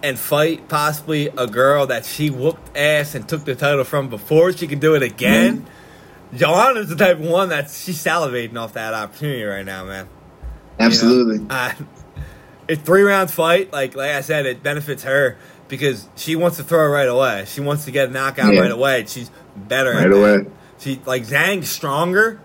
[0.03, 4.53] and fight possibly a girl that she whooped ass and took the title from before.
[4.53, 5.67] She can do it again.
[6.35, 10.05] Joanna's the type of one that she's salivating off that opportunity right now, man.
[10.07, 10.11] You
[10.79, 10.85] know?
[10.87, 11.47] Absolutely.
[11.49, 11.73] Uh,
[12.69, 13.73] it's three round fight.
[13.73, 15.39] Like like I said, it benefits her
[15.69, 17.45] because she wants to throw right away.
[17.47, 18.61] She wants to get a knockout Yeah.
[18.61, 19.05] right away.
[19.07, 20.47] She's better at Right away.
[20.79, 22.41] She like Zhang's stronger,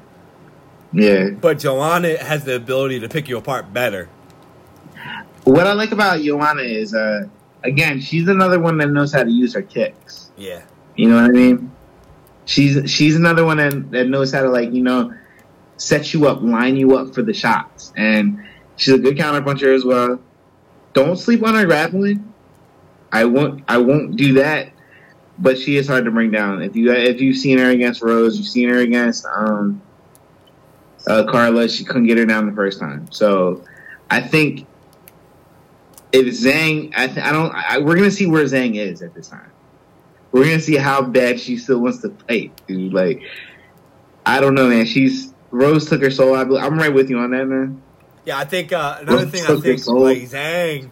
[0.91, 1.29] Yeah.
[1.29, 4.09] but Joanna has the ability to pick you apart better.
[5.43, 7.25] What I like about Joanna is, uh,
[7.63, 10.31] again, she's another one that knows how to use her kicks.
[10.37, 10.61] Yeah.
[10.95, 11.71] You know what I mean?
[12.45, 15.13] She's she's another one that, that knows how to like you know
[15.77, 18.39] set you up, line you up for the shots, and
[18.75, 20.19] she's a good counter puncher as well.
[20.93, 22.32] Don't sleep on her grappling.
[23.13, 23.63] I won't.
[23.67, 24.71] I won't do that.
[25.39, 26.61] But she is hard to bring down.
[26.61, 29.81] If you if you've seen her against Rose, you've seen her against um,
[31.07, 31.69] uh, Carla.
[31.69, 33.11] She couldn't get her down the first time.
[33.11, 33.63] So
[34.11, 34.67] I think
[36.11, 37.51] if Zhang, I, th- I don't.
[37.53, 39.49] I, we're gonna see where Zhang is at this time.
[40.31, 42.93] We're gonna see how bad she still wants to fight, dude.
[42.93, 43.21] Like,
[44.25, 44.85] I don't know, man.
[44.85, 46.35] She's Rose took her soul.
[46.35, 47.81] I, I'm right with you on that, man.
[48.25, 50.89] Yeah, I think uh, another Well, thing I think like Zhang,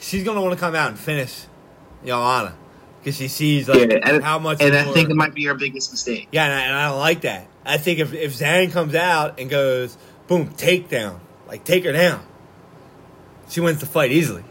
[0.00, 1.44] she's gonna want to come out and finish
[2.04, 2.54] Joanna
[3.00, 4.60] because she sees like yeah, and, how much.
[4.60, 6.28] and I think it might be her biggest mistake.
[6.32, 7.48] Yeah, and I, and I don't like that.
[7.64, 12.24] I think if if Zhang comes out and goes boom takedown, like take her down,
[13.48, 14.44] she wins the fight easily.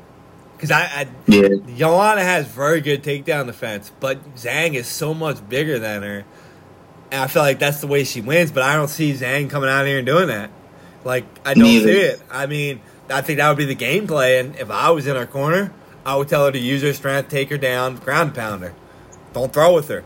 [0.56, 5.48] Because I, I Yeah, Joanna has very good takedown defense, but Zhang is so much
[5.48, 6.26] bigger than her,
[7.12, 8.52] and I feel like that's the way she wins.
[8.52, 10.50] But I don't see Zhang coming out here and doing that.
[11.04, 11.88] Like I don't Neither.
[11.88, 12.22] see it.
[12.32, 14.40] I mean, I think that would be the gameplay.
[14.40, 15.72] And if I was in her corner,
[16.06, 18.74] I would tell her to use her strength, take her down, ground pound her.
[19.34, 20.04] Don't throw with her.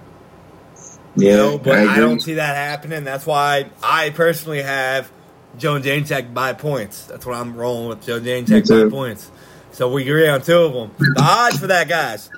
[1.15, 1.31] yeah.
[1.31, 3.03] You know, but I, I, don't see that happening.
[3.03, 5.11] That's why I personally have
[5.57, 7.05] Jedrzejczyk by points.
[7.05, 8.63] That's what I'm rolling with Joan too.
[8.63, 9.31] by points.
[9.71, 10.91] So we agree on two of them.
[10.97, 12.29] The odds for that, guys.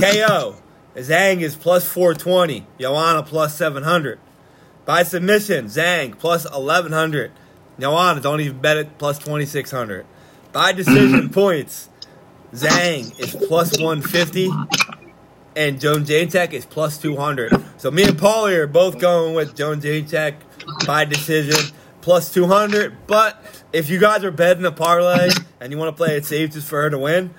[0.00, 0.56] KO.
[0.96, 2.66] Zhang is plus 420.
[2.80, 4.18] Joanna plus 700.
[4.84, 7.30] By submission, Zhang plus 1100.
[7.78, 10.06] Joanna, don't even bet it, plus 2600.
[10.52, 11.88] By decision points,
[12.54, 14.50] Zhang is plus 150
[15.56, 17.52] and Jedrzejczyk is plus 200.
[17.78, 20.34] So me and Paulie are both going with Jedrzejczyk
[20.86, 21.56] by decision
[22.00, 23.06] plus 200.
[23.06, 26.52] But if you guys are betting a parlay and you want to play it safe
[26.52, 27.34] just for her to win,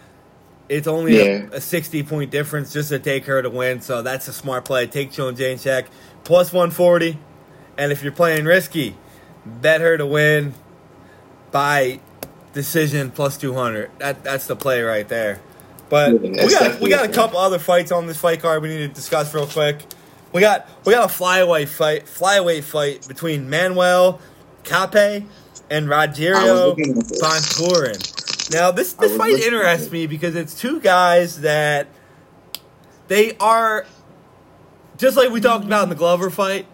[0.69, 1.47] it's only Yeah.
[1.53, 3.81] a, a 60 point difference just to take her to win.
[3.81, 4.85] So that's a smart play.
[4.88, 5.88] Take Jedrzejczyk
[6.23, 7.17] plus 140.
[7.77, 8.95] And if you're playing risky,
[9.47, 10.53] bet her to win
[11.51, 11.99] by
[12.53, 13.91] decision plus 200.
[13.99, 15.39] That, that's the play right there.
[15.89, 18.77] But we got we got a couple other fights on this fight card we need
[18.79, 19.83] to discuss real quick.
[20.33, 24.19] We got we got a flyaway fight flyweight fight between Manuel
[24.63, 25.23] Kape
[25.69, 27.21] and Rogerio looking at this.
[27.21, 28.53] Bontorin.
[28.53, 31.87] Now this this fight interests me because it's two guys that
[33.07, 33.85] they are
[34.97, 36.65] just like we talked about in the Glover fight,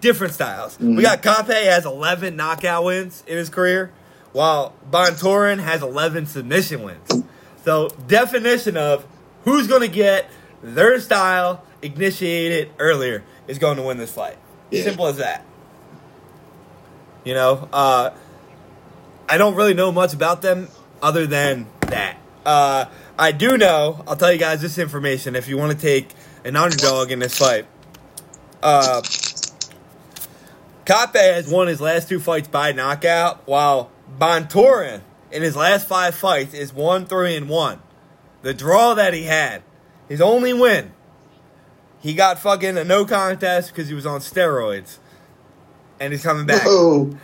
[0.00, 0.78] different styles.
[0.78, 1.02] We Mhm.
[1.02, 3.90] got Kape has 11 knockout wins in his career,
[4.32, 7.24] while Bontorin has 11 submission wins.
[7.64, 9.04] So definition of
[9.44, 10.26] who's going to get
[10.62, 14.36] their style initiated earlier is going to win this fight.
[14.70, 14.84] Yeah.
[14.84, 15.44] Simple as that.
[17.24, 18.10] You know, uh,
[19.28, 20.68] I don't really know much about them
[21.02, 22.16] other than that.
[22.46, 22.86] Uh,
[23.18, 24.02] I do know.
[24.06, 26.10] I'll tell you guys this information if you want to take
[26.44, 27.66] an underdog in this fight.
[28.62, 29.02] Uh,
[30.88, 36.14] Kape has won his last two fights by knockout, while Bontorin in his last five
[36.14, 37.82] fights is one three and one.
[38.40, 39.62] The draw that he had,
[40.08, 40.92] his only win,
[42.00, 44.96] he got fucking a no contest because he was on steroids,
[46.00, 46.62] and he's coming back.
[46.64, 47.14] Whoa.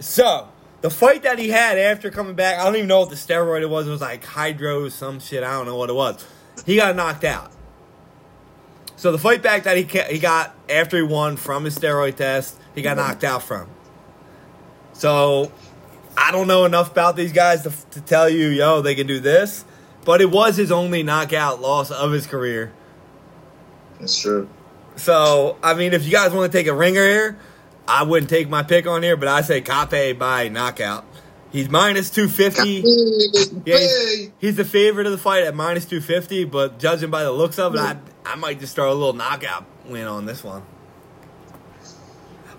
[0.00, 0.48] So
[0.82, 3.62] the fight that he had after coming back, I don't even know what the steroid
[3.62, 3.86] it was.
[3.86, 5.42] It was like hydro, some shit.
[5.42, 6.26] I don't know what it was.
[6.66, 7.52] He got knocked out.
[8.96, 12.16] So the fight back that he ca- he got after he won from his steroid
[12.16, 13.68] test, he got knocked out from.
[14.92, 15.52] So
[16.16, 19.20] I don't know enough about these guys to, to tell you, yo, they can do
[19.20, 19.64] this.
[20.04, 22.72] But it was his only knockout loss of his career.
[23.98, 24.48] That's true.
[24.96, 27.38] So, I mean, if you guys want to take a ringer here,
[27.88, 31.04] I wouldn't take my pick on here, but I say Kape by knockout.
[31.50, 32.82] He's minus 250.
[33.64, 37.32] Yeah, he's, he's the favorite of the fight at minus 250, but judging by the
[37.32, 37.96] looks of it, I,
[38.26, 40.62] I might just throw a little knockout win on this one.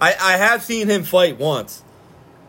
[0.01, 1.83] I, I have seen him fight once.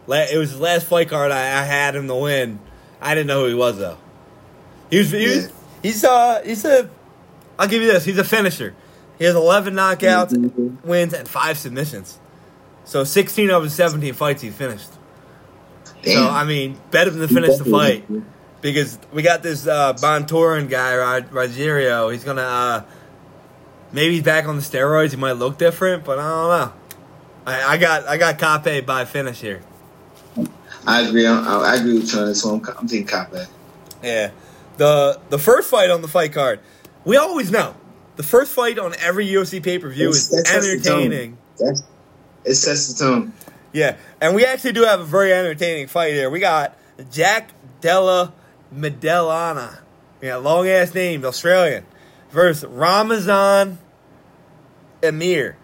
[0.07, 1.31] La- It was his last fight card.
[1.33, 2.59] I, I had him to win.
[3.01, 3.99] I didn't know who he was though.
[4.91, 6.89] He was, he was he's uh he's a
[7.59, 8.05] I'll give you this.
[8.05, 8.75] He's a finisher.
[9.19, 10.85] He has 11 knockouts, Mhm.
[10.85, 12.19] wins, and five submissions.
[12.85, 14.91] So 16 of his 17 fights he finished.
[16.03, 16.15] Damn.
[16.25, 18.05] So I mean, better than to finish the fight
[18.61, 22.13] because we got this uh, guy, Rod- Rogerio.
[22.13, 22.83] He's gonna uh,
[23.93, 25.11] maybe he's back on the steroids.
[25.11, 26.73] He might look different, but I don't know.
[27.47, 29.63] I, I got I got Kape by finish here.
[30.87, 31.27] I agree.
[31.27, 32.61] I, I agree with you on this one.
[32.67, 33.47] I'm, I'm taking Kape.
[34.03, 34.31] Yeah,
[34.77, 36.61] the the first fight on the fight card,
[37.05, 37.75] we always know
[38.17, 41.01] the first fight on every UFC pay per view is That's- that's the tone.
[41.03, 41.39] entertaining.
[41.59, 41.83] That's,
[42.45, 43.33] it sets the tone.
[43.73, 46.31] Yeah, and we actually do have a very entertaining fight here.
[46.31, 46.77] We got
[47.11, 48.33] Jack Della
[48.73, 49.81] Maddalena.
[50.23, 51.85] Yeah, long ass names, Australian.
[52.31, 53.79] Versus Ramazan
[55.03, 55.55] Emeev.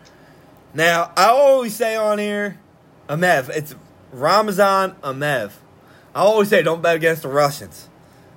[0.74, 2.58] Now, I always say on here,
[3.08, 3.50] Emeev.
[3.50, 3.74] It's
[4.12, 5.52] Ramazan Emeev.
[6.14, 7.88] I always say don't bet against the Russians.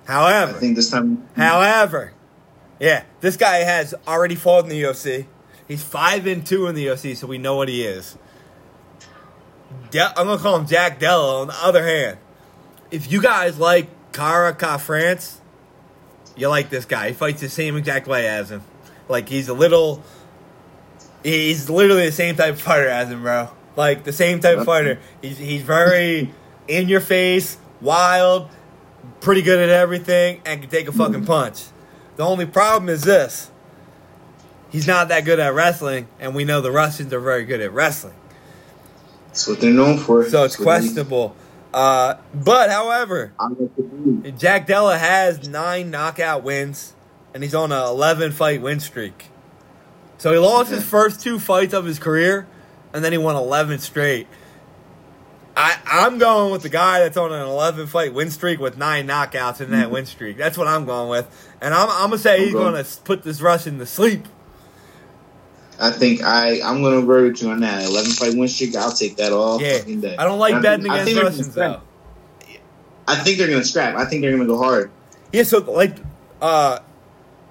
[0.06, 1.28] However, I However, think this time.
[1.36, 2.14] However,
[2.80, 5.26] yeah, this guy has already fought in the UFC.
[5.68, 8.18] He's five and two in the UFC, so we know what he is.
[9.92, 11.42] De- I'm gonna call him Jack Della.
[11.42, 12.18] On the other hand,
[12.92, 15.42] if you guys like Cara Ka France,
[16.36, 17.10] you like this guy.
[17.10, 18.62] He fights the same exact way as him.
[19.10, 20.04] Like he's a little.
[21.26, 23.50] He's literally the same type of fighter as him, bro.
[23.76, 25.00] Like the same type of fighter.
[25.24, 26.32] He's he's very
[26.68, 28.50] in your face, wild,
[29.22, 31.64] pretty good at everything, and can take a fucking punch.
[32.16, 33.50] The only problem is this:
[34.70, 37.74] he's not that good at wrestling, and we know the Russians are very good at
[37.74, 38.14] wrestling.
[39.30, 40.30] That's what they're known for.
[40.30, 41.36] So it's That's what they- questionable.
[41.74, 44.38] Uh, but however, I'm gonna believe.
[44.38, 46.94] Jack Della has nine knockout wins,
[47.34, 49.32] and he's on a 11 fight win streak.
[50.18, 52.48] So he lost his first two fights of his career,
[52.94, 54.28] and then he won 11 straight.
[55.58, 59.08] I, I'm going with the guy that's on an 11 fight win streak with nine
[59.08, 60.38] knockouts in that win streak.
[60.38, 61.28] That's what I'm going with.
[61.62, 63.86] And I'm, I'm going to say I'm he's going- going to put this Russian to
[63.86, 64.26] sleep.
[65.78, 67.84] I think I I'm gonna agree with you on that.
[67.84, 68.78] Eleven fight win streak.
[68.78, 69.62] I'll take that all.
[69.62, 69.80] Yeah.
[69.80, 70.16] fucking day.
[70.16, 71.82] I don't like betting I against Russians, though.
[73.06, 73.96] I think they're gonna scrap.
[73.98, 74.90] I think they're gonna go hard.
[75.34, 75.98] Yeah, so like
[76.42, 76.80] uh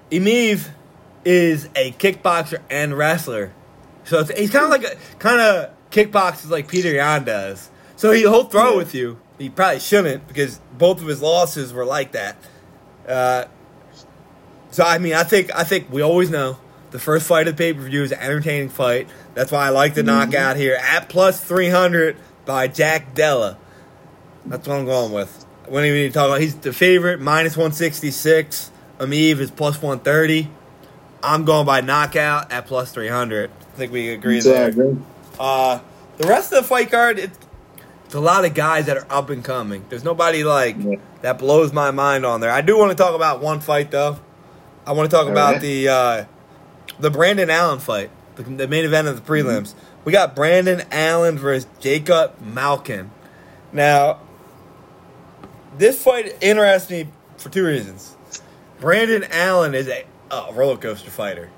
[0.09, 0.67] Emeev
[1.25, 3.51] is a kickboxer and wrestler.
[4.03, 7.69] So it's, he's kind of like a kind of kickboxes like Peter Yan does.
[7.95, 8.77] So he, he'll throw Yeah.
[8.77, 9.19] with you.
[9.37, 12.37] He probably shouldn't because both of his losses were like that.
[13.07, 13.45] Uh,
[14.71, 16.57] so I mean, I think I think we always know
[16.91, 19.09] the first fight of the pay per view is an entertaining fight.
[19.33, 23.57] That's why I like the knockout here at plus three hundred by Jack Della.
[24.45, 25.45] That's what I'm going with.
[25.67, 28.71] When even need to talk about, he's the favorite minus one sixty six.
[28.99, 30.49] Emeev is plus one thirty.
[31.25, 33.49] I'm going by knockout at plus three hundred.
[33.73, 34.95] I think we agree So, there.
[35.39, 35.79] Uh,
[36.17, 37.31] the rest of the fight card, it,
[38.05, 39.83] it's a lot of guys that are up and coming.
[39.89, 40.97] There's nobody like Yeah.
[41.21, 42.51] that blows my mind on there.
[42.51, 44.19] I do want to talk about one fight though.
[44.85, 45.61] I want to talk All about right.
[45.61, 46.25] the uh,
[46.99, 49.73] the Brandon Allen fight, the, the main event of the prelims.
[50.05, 53.09] We got Brandon Allen versus Jacob Malkoun.
[53.73, 54.19] Now,
[55.77, 57.07] this fight interests me
[57.37, 58.15] for two reasons.
[58.79, 60.05] Brandon Allen is a,
[60.35, 61.49] a roller coaster fighter.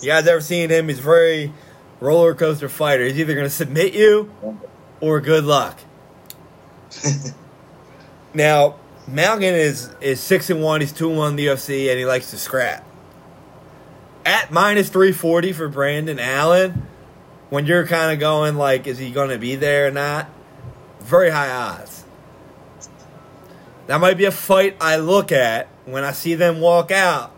[0.00, 0.88] You guys ever seen him?
[0.88, 1.52] He's very
[2.00, 3.04] roller coaster fighter.
[3.04, 4.32] He's either going to submit you
[5.00, 5.78] or good luck.
[8.34, 8.76] now,
[9.08, 10.80] Malkoun is is six and one.
[10.80, 12.86] He's two and one in the UFC, and he likes to scrap.
[14.24, 16.86] At minus three forty for Brandon Allen,
[17.50, 20.28] when you're kind of going like, is he going to be there or not?
[21.00, 22.04] Very high odds.
[23.88, 27.32] That might be a fight I look at when I see them walk out,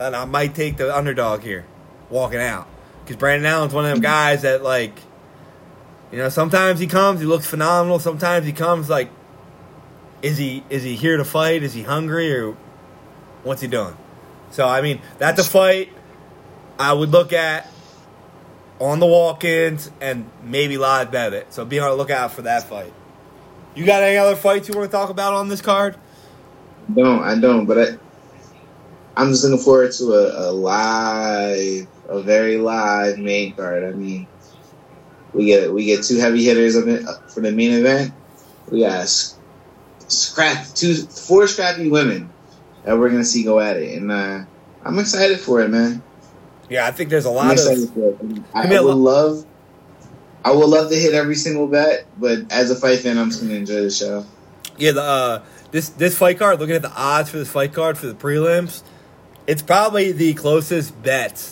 [0.00, 1.66] and I might take the underdog here,
[2.08, 2.66] walking out,
[3.04, 4.98] because Brandon Allen's one of them guys that like
[6.12, 7.98] You know, sometimes he comes, he looks phenomenal.
[7.98, 9.10] Sometimes he comes like,
[10.22, 11.62] is he is he here to fight?
[11.62, 12.56] Is he hungry or
[13.42, 13.96] what's he doing?
[14.50, 15.92] So I mean, that's a fight
[16.78, 17.68] I would look at
[18.80, 21.52] on the walk-ins and maybe live bet it.
[21.52, 22.92] So be on the lookout for that fight.
[23.74, 25.96] You got any other fights you want to talk about on this card?
[26.92, 27.98] don't I don't, but I
[29.16, 33.84] I'm just looking forward to a, a live, a very live main card.
[33.84, 34.26] I mean,
[35.32, 38.12] we get we get two heavy hitters of it for the main event.
[38.70, 39.08] We got
[40.08, 42.30] scrap two four scrappy women
[42.84, 44.44] that we're gonna see go at it, and uh,
[44.84, 46.02] I'm excited for it, man.
[46.68, 47.66] Yeah, I think there's a lot of.
[48.54, 49.46] I, Give me a would lo- love.
[50.44, 53.42] I would love to hit every single bet, but as a fight fan, I'm just
[53.42, 54.24] gonna enjoy the show.
[54.78, 54.92] yeah.
[54.92, 55.42] The uh,
[55.72, 56.60] this this fight card.
[56.60, 58.82] Looking at the odds for this fight card for the prelims,
[59.46, 61.50] it's probably the closest bet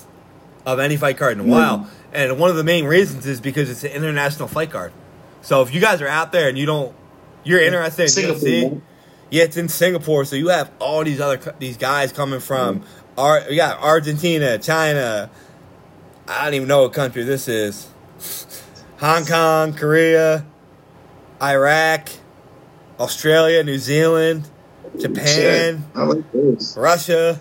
[0.67, 1.49] of any fight card in a Mm.
[1.49, 1.87] while.
[2.13, 4.93] And one of the main reasons is because it's an international fight card.
[5.43, 6.95] So if you guys are out there and you don't,
[7.45, 8.81] you're interested in Singapore, UFC.
[9.31, 12.81] Yeah, it's in Singapore, so you have all these other these guys coming from.
[12.81, 13.21] Mm-hmm.
[13.21, 15.31] Ar- we got Argentina, China.
[16.27, 17.89] I don't even know what country this is.
[19.01, 20.45] Hong Kong, Korea,
[21.43, 22.09] Iraq,
[22.99, 24.49] Australia, New Zealand,
[24.99, 26.25] Japan, like.
[26.77, 27.39] Russia.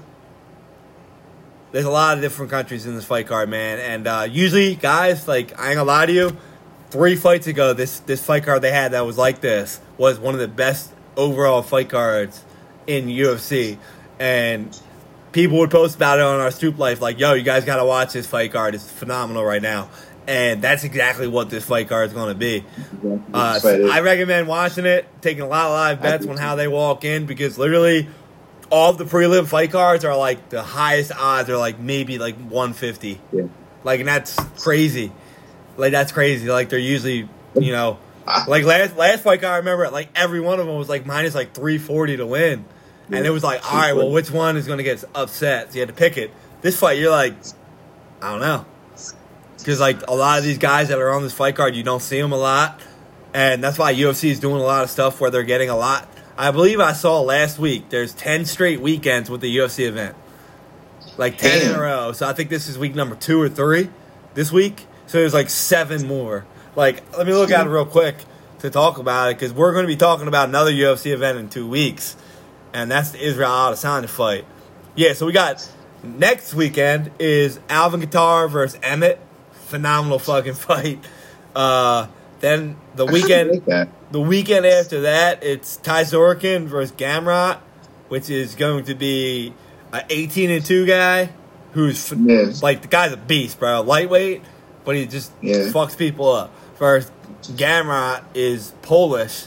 [1.72, 3.80] There's a lot of different countries in this fight card, man.
[3.80, 6.38] And uh, usually, guys, like I ain't gonna lie to you,
[6.90, 10.34] three fights ago, this this fight card they had that was like this was one
[10.34, 12.44] of the best overall fight cards
[12.86, 13.78] in UFC.
[14.20, 14.80] And
[15.32, 18.14] people would post about it on our Stoop Life, like, "Yo, you guys gotta watch
[18.14, 18.74] this fight card.
[18.76, 19.90] It's phenomenal right now."
[20.26, 22.64] And that's exactly what this fight card is gonna be.
[23.34, 26.68] Uh, so I recommend watching it, taking a lot of live bets on how they
[26.68, 28.08] walk in because literally
[28.70, 33.22] all the prelim fight cards are like the highest odds are like maybe like 150.
[33.32, 33.44] Yeah.
[33.84, 35.12] Like and that's crazy.
[35.78, 36.48] Like that's crazy.
[36.50, 38.00] Like they're usually, you know,
[38.48, 41.36] like last last fight card I remember like every one of them was like minus
[41.36, 42.66] like 340 to win.
[43.10, 45.70] And it was like, all right, well, which one is going to get upset?
[45.70, 46.32] So you had to pick it.
[46.62, 47.36] This fight, you're like,
[48.22, 48.66] I don't know.
[49.58, 52.02] Because, like, a lot of these guys that are on this fight card, you don't
[52.02, 52.82] see them a lot.
[53.34, 56.08] And that's why UFC is doing a lot of stuff where they're getting a lot.
[56.38, 60.16] I believe I saw last week there's 10 straight weekends with the UFC event.
[61.18, 62.12] Like 10 in a row.
[62.12, 63.90] So I think this is week number two or three
[64.36, 64.86] this week.
[65.08, 66.46] So there's like seven more.
[66.76, 68.18] Like, let me look at it real quick
[68.60, 71.50] to talk about it because we're going to be talking about another UFC event in
[71.50, 72.16] two weeks.
[72.72, 74.46] And that's the Israel Adesanya fight.
[74.96, 75.68] Yeah, so we got
[76.04, 79.20] next weekend is Calvin Kattar versus Emmett.
[79.54, 81.00] Phenomenal fucking fight.
[81.56, 82.08] Uh,
[82.40, 87.58] then the I weekend like the weekend after that, it's Tsarukyan versus Gamrot,
[88.10, 89.54] which is going to be
[89.92, 91.30] an 18 and 2 guy
[91.74, 92.12] who's
[92.64, 93.82] like the guy's a beast, bro.
[93.82, 94.42] Lightweight,
[94.86, 95.70] but he just Yeah.
[95.72, 96.52] fucks people up.
[96.78, 97.12] First,
[97.44, 99.46] Gamrot is Polish,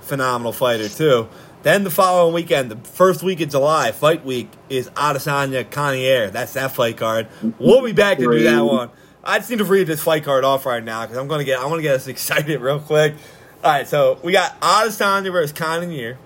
[0.00, 1.28] phenomenal fighter too.
[1.62, 6.28] Then the following weekend, the first week of July, fight week, is Adesanya Cannonier.
[6.30, 7.28] That's that fight card.
[7.60, 8.90] We'll be back to do that one.
[9.24, 11.60] I just need to read this fight card off right now because I'm gonna get
[11.60, 13.14] I want to get us excited real quick.
[13.62, 16.18] All right, so we got Adesanya versus Cannonier.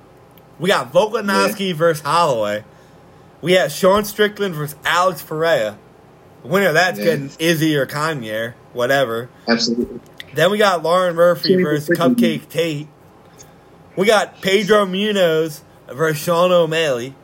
[0.58, 2.64] We got Volkanovski versus Holloway.
[3.42, 5.78] We have Sean Strickland versus Alex Pereira.
[6.42, 7.04] The winner of that's Yeah.
[7.04, 9.28] getting Izzy or Cannonier, whatever.
[9.46, 10.00] Absolutely.
[10.34, 12.88] Then we got Lauren Murphy versus Cupcake Tate.
[13.96, 15.60] We got Pedro Munhoz
[15.92, 17.14] versus Sean O'Malley.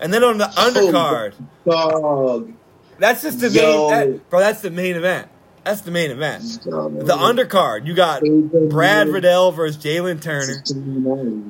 [0.00, 1.34] And then on the oh, undercard,
[1.64, 2.52] Dog.
[2.98, 3.90] That's just the Yo.
[3.90, 4.40] main, that, bro.
[4.40, 5.28] That's the main event.
[5.64, 6.42] That's the main event.
[6.64, 8.22] The undercard, you got
[8.70, 10.62] Brad Riddell versus Jalen Turner.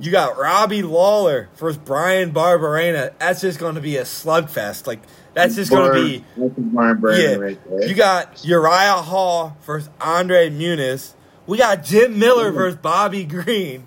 [0.00, 3.12] You got Robbie Lawler versus Bryan Barberena.
[3.18, 4.88] That's just going to be a slugfest.
[4.88, 5.00] Like
[5.34, 7.34] that's just going to be That's a barn yeah.
[7.34, 7.86] right there.
[7.86, 11.14] You got Uriah Hall versus Andre Muniz.
[11.46, 12.56] We got Jim Miller mm-hmm.
[12.56, 13.86] versus Bobby Green.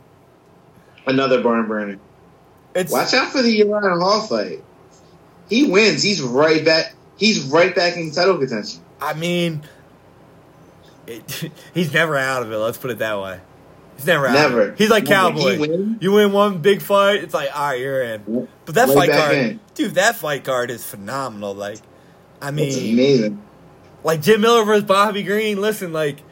[1.05, 1.99] Another barn burner.
[2.73, 4.63] It's Watch out for the Uriah Hall fight.
[5.49, 6.03] He wins.
[6.03, 6.95] He's right back.
[7.21, 8.81] He's right back in title contention.
[8.99, 9.61] I mean,
[11.07, 12.57] it, he's never out of it.
[12.57, 13.39] Let's put it that way.
[13.97, 14.35] He's never out.
[14.35, 14.61] Of Never.
[14.71, 14.77] it.
[14.79, 15.37] He's like Never.
[15.37, 15.59] Cowboy.
[15.59, 15.97] Win.
[16.01, 18.47] You win one big fight, it's like, all right, you're in.
[18.65, 19.59] But that fight card, in.
[19.75, 21.53] dude, that fight card is phenomenal.
[21.53, 21.77] Like,
[22.41, 23.41] I It's mean, amazing.
[24.03, 25.61] like Jim Miller versus Bobby Green.
[25.61, 26.23] Listen, like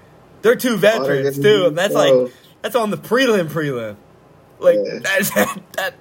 [0.42, 2.34] they're two veterans too, and that's so- like
[2.64, 3.96] that's on the prelim prelim.
[4.60, 5.00] Like Yeah.
[5.04, 5.30] that's
[5.76, 5.94] that,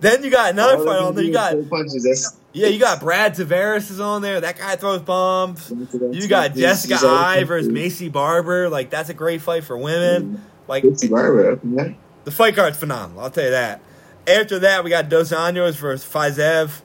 [0.00, 1.22] Then you got another fight on there.
[1.24, 2.02] You got punches.
[2.04, 4.40] That's, yeah, you got Brad Tavares is on there.
[4.40, 5.70] That guy throws bombs.
[5.70, 7.68] You got Jessica Eye versus.
[7.72, 8.68] Maycee Barber.
[8.68, 10.42] Like that's a great fight for women.
[10.68, 11.56] Like It's Barber.
[12.24, 13.22] The fight card's phenomenal.
[13.22, 13.80] I'll tell you that.
[14.26, 16.80] After that, we got Dos Anjos versus Fiziev.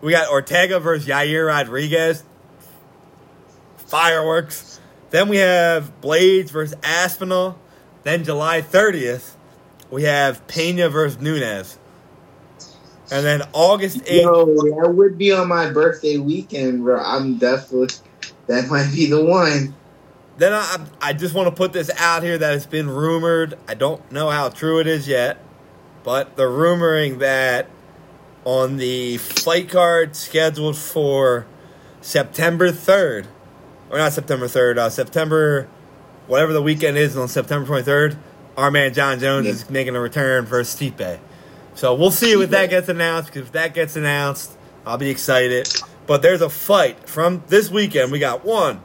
[0.00, 2.22] We got Ortega versus Yair Rodriguez.
[3.78, 4.80] Fireworks.
[5.10, 7.58] Then we have Blaydes versus Aspinall.
[8.04, 9.34] Then July 30th,
[9.90, 11.78] we have Pena versus Nunes.
[13.10, 14.22] And then August 8th.
[14.22, 17.00] Yo, that would be on my birthday weekend, bro.
[17.02, 17.88] I'm definitely
[18.46, 19.74] that might be the one.
[20.36, 23.58] Then I, I just want to put this out here that it's been rumored.
[23.66, 25.38] I don't know how true it is yet,
[26.04, 27.68] but they're rumoring that
[28.44, 31.46] on the fight card scheduled for
[32.00, 33.26] September 3rd,
[33.90, 35.66] or not September 3rd, uh, September,
[36.28, 38.16] whatever the weekend is on September 23rd,
[38.56, 39.52] our man Jon Jones Yeah.
[39.52, 41.18] is making a return for Stipe.
[41.78, 45.68] So we'll see if that gets announced, because if that gets announced, I'll be excited.
[46.08, 48.10] But there's a fight from this weekend.
[48.10, 48.80] We got one,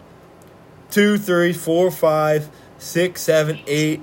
[0.92, 4.00] two, three, four, five, six, seven, eight,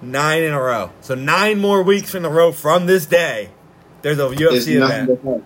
[0.00, 0.90] nine in a row.
[1.02, 3.50] So nine more weeks in a row from this day.
[4.00, 5.44] There's a There's UFC nothing event.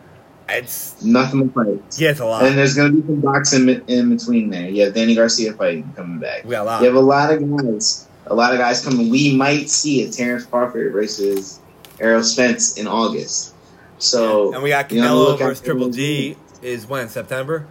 [0.48, 2.00] It's Nothing but fights.
[2.00, 2.44] yeah, it's a lot.
[2.44, 4.68] And there's gonna be some boxing in, in between there.
[4.68, 6.44] You have Danny Garcia fighting coming back.
[6.44, 6.80] We got a lot.
[6.80, 8.06] You have a lot of guys.
[8.28, 9.10] A lot of guys coming.
[9.10, 11.58] We might see a Terrence Crawford versus
[12.00, 13.54] Errol Spence in August.
[13.98, 17.66] So and we got you know, Canelo versus Triple G is when September.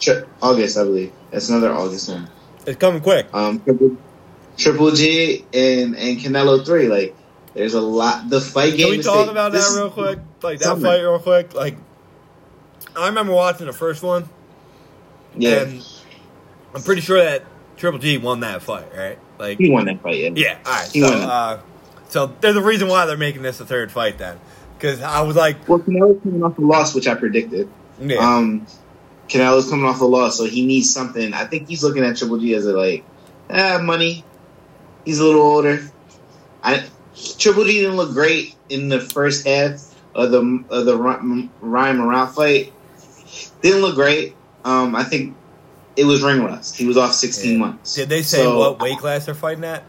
[0.00, 1.12] Tri- August, I believe.
[1.30, 2.28] That's another August one.
[2.66, 3.26] It's coming quick.
[3.32, 3.96] Um, Triple,
[4.56, 6.88] Triple G and and Canelo three.
[6.88, 7.14] Like,
[7.54, 8.28] there's a lot.
[8.30, 8.88] The fight game.
[8.88, 10.18] Can we talk about that real quick?
[10.42, 10.86] Like that Summer.
[10.88, 11.54] fight real quick.
[11.54, 11.76] Like
[12.96, 14.28] I remember watching the first one,
[15.36, 15.84] Yeah, and
[16.74, 17.44] I'm pretty sure that
[17.76, 19.18] Triple G won that fight, right?
[19.38, 20.18] Like he won that fight.
[20.18, 20.30] Yeah.
[20.34, 20.90] Yeah, all right.
[20.92, 21.60] He So, won uh,
[22.14, 24.38] so there's a reason why they're making this a third fight then,
[24.78, 27.68] because I was like, Well, Canelo's coming off a loss, which I predicted.
[28.00, 28.68] yeah, Um,
[29.28, 31.34] Canelo's coming off a loss, so he needs something.
[31.34, 33.04] I think he's looking at Triple G as a like,
[33.50, 34.22] ah, money.
[35.04, 35.80] He's a little older.
[36.62, 36.84] I
[37.38, 42.32] Triple G didn't look great in the first half of the of the Ryota Murata
[42.32, 42.72] fight.
[43.60, 44.36] Didn't look great.
[44.64, 45.34] Um, I think
[45.96, 46.76] it was ring rust.
[46.76, 47.58] He was off 16 Yeah.
[47.58, 47.94] months.
[47.96, 49.82] did they say So, what weight class they're fighting at?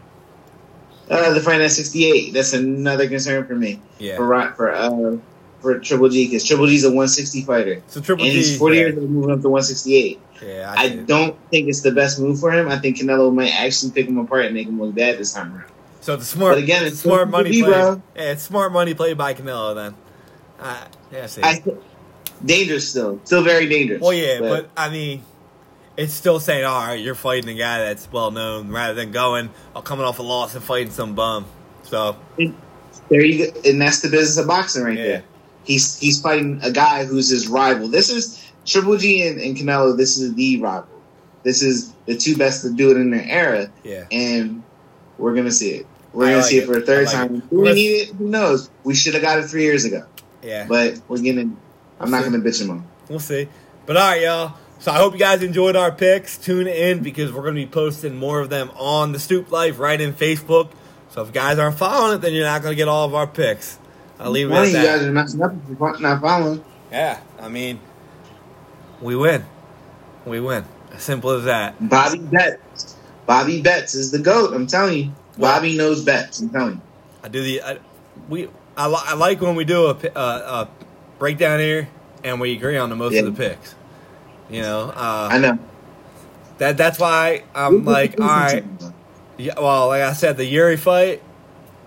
[1.08, 2.32] Uh, the at 68.
[2.32, 3.80] That's another concern for me.
[3.98, 4.16] Yeah.
[4.16, 5.16] For for uh
[5.60, 7.82] for Triple G because Triple G's a 160 fighter.
[7.88, 10.20] So Triple and G, he's 40 yeah, years old, moving up to 168.
[10.42, 11.06] yeah, I it.
[11.06, 12.68] don't think it's the best move for him.
[12.68, 15.54] I think Canelo might actually pick him apart and make him look bad this time
[15.54, 15.70] around.
[16.00, 16.54] So it's smart.
[16.54, 17.72] But again, it's smart money G, played.
[17.72, 18.02] bro.
[18.14, 19.94] Yeah, it's smart money played by Canelo then.
[20.60, 21.42] Uh, yeah, I see.
[21.42, 21.64] I
[22.44, 24.00] dangerous still, still very dangerous.
[24.00, 25.22] well, yeah, but, I mean,
[25.96, 29.50] it's still saying, all right, you're fighting a guy that's well known, rather than going,
[29.74, 31.46] oh, coming off a loss and fighting some bum.
[31.84, 32.16] So
[33.08, 35.04] there you go, and that's the business of boxing right Yeah.
[35.04, 35.24] there.
[35.64, 37.88] He's he's fighting a guy who's his rival.
[37.88, 39.96] This is Triple G and, and Canelo.
[39.96, 40.88] This is the rival.
[41.42, 44.62] This is the two best to do it in their era, yeah, and
[45.18, 45.86] we're gonna see it.
[46.12, 46.66] We're I gonna like see it, it.
[46.66, 47.34] for a third like time.
[47.36, 47.50] it.
[47.50, 48.08] Do we need it?
[48.16, 48.70] Who knows?
[48.84, 50.04] We should have got it three years ago,
[50.42, 50.66] yeah.
[50.68, 51.56] but we're getting.
[52.00, 52.30] I'm not See.
[52.30, 52.86] gonna bitch him on.
[53.08, 53.48] We'll see.
[53.86, 54.54] But all right, y'all.
[54.78, 56.36] So I hope you guys enjoyed our picks.
[56.36, 59.78] Tune in because we're going to be posting more of them on the Stoop Life
[59.78, 60.70] right in Facebook.
[61.10, 63.14] So if you guys aren't following it, then you're not going to get all of
[63.14, 63.78] our picks.
[64.18, 66.64] I'll leave it at of you guys are messing up if you're not following.
[66.90, 67.80] Yeah, I mean,
[69.00, 69.44] we win.
[70.24, 70.64] We win.
[70.92, 71.74] As simple as that.
[71.88, 72.96] Bobby Betts.
[73.26, 74.54] Bobby Betts is the goat.
[74.54, 75.12] I'm telling you.
[75.36, 76.40] Well- Bobby knows bets.
[76.40, 76.80] I'm telling you.
[77.22, 77.78] I do the I,
[78.28, 78.48] we.
[78.76, 80.68] I, li- I like when we do a, pi- uh, a
[81.18, 81.88] breakdown here
[82.22, 83.20] and we agree on the most Yeah.
[83.22, 83.74] of the picks.
[84.50, 85.58] You know, uh, I know.
[86.58, 88.64] that that's why I'm like, all right.
[89.38, 91.22] Yeah, well, like I said, the Yuri fight,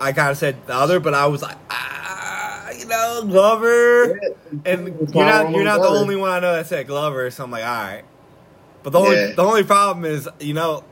[0.00, 4.20] I kind of said the other, but I was like, ah, you know, Glover,
[4.64, 7.50] and you're not you're not the only one I know that said Glover, so I'm
[7.50, 8.04] like, all right.
[8.82, 9.34] But the only Yeah.
[9.34, 10.84] the only problem is, you know,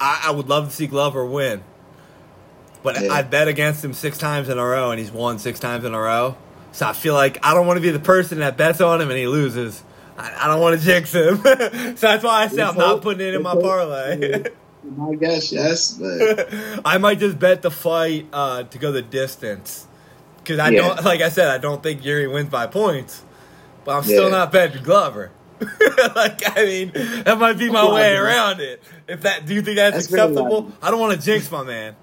[0.00, 1.62] I, I would love to see Glover win,
[2.82, 3.12] but Yeah.
[3.12, 5.92] I bet against him six times in a row, and he's won six times in
[5.94, 6.36] a row.
[6.72, 9.10] So I feel like I don't want to be the person that bets on him
[9.10, 9.82] and he loses.
[10.20, 11.36] I, I don't want to jinx him,
[11.96, 14.44] so that's why I said I'm not putting it in my parlay.
[14.84, 16.48] My guess, yes, but
[16.84, 19.86] I might just bet the fight uh, to go the distance
[20.38, 20.80] because I Yeah.
[20.94, 23.22] don't, like I said, I don't think Yuri wins by points,
[23.84, 24.30] but I'm still Yeah.
[24.30, 25.30] not betting Glover.
[26.16, 26.92] like I mean,
[27.24, 28.82] that might be my way around it.
[29.06, 30.72] If that, do you think that's, That's acceptable?
[30.82, 31.96] I don't want to jinx my man.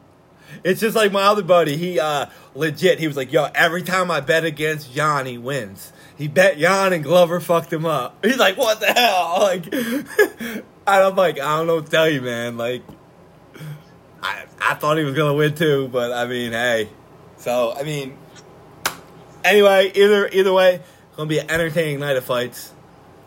[0.64, 1.76] It's just like my other buddy.
[1.76, 2.99] He uh, legit.
[2.99, 6.94] He was like, "Yo, every time I bet against Jan, he wins." He bet Jan
[6.94, 8.18] and Glover fucked him up.
[8.26, 12.10] He's like, "What the hell?" Like, and I'm like, I don't know what to tell
[12.10, 12.57] you, man.
[12.57, 12.81] Like,
[14.22, 16.89] I I thought he was gonna win too, but I mean, hey.
[17.38, 18.18] So I mean,
[19.44, 22.73] anyway, either either way, it's gonna be an entertaining night of fights.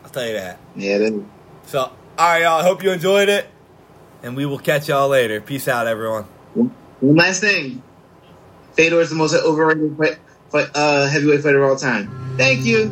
[0.03, 0.59] I'll tell you that.
[0.75, 1.29] yeah, then
[1.67, 2.59] So, all right, y'all.
[2.59, 3.47] I hope you enjoyed it,
[4.23, 5.39] and we will catch y'all later.
[5.39, 6.23] Peace out, everyone.
[6.55, 6.71] one
[7.15, 7.81] last thing.
[8.73, 10.17] Fedor is the most overrated fight,
[10.53, 12.35] uh, heavyweight fighter of all time.
[12.37, 12.89] Thank you.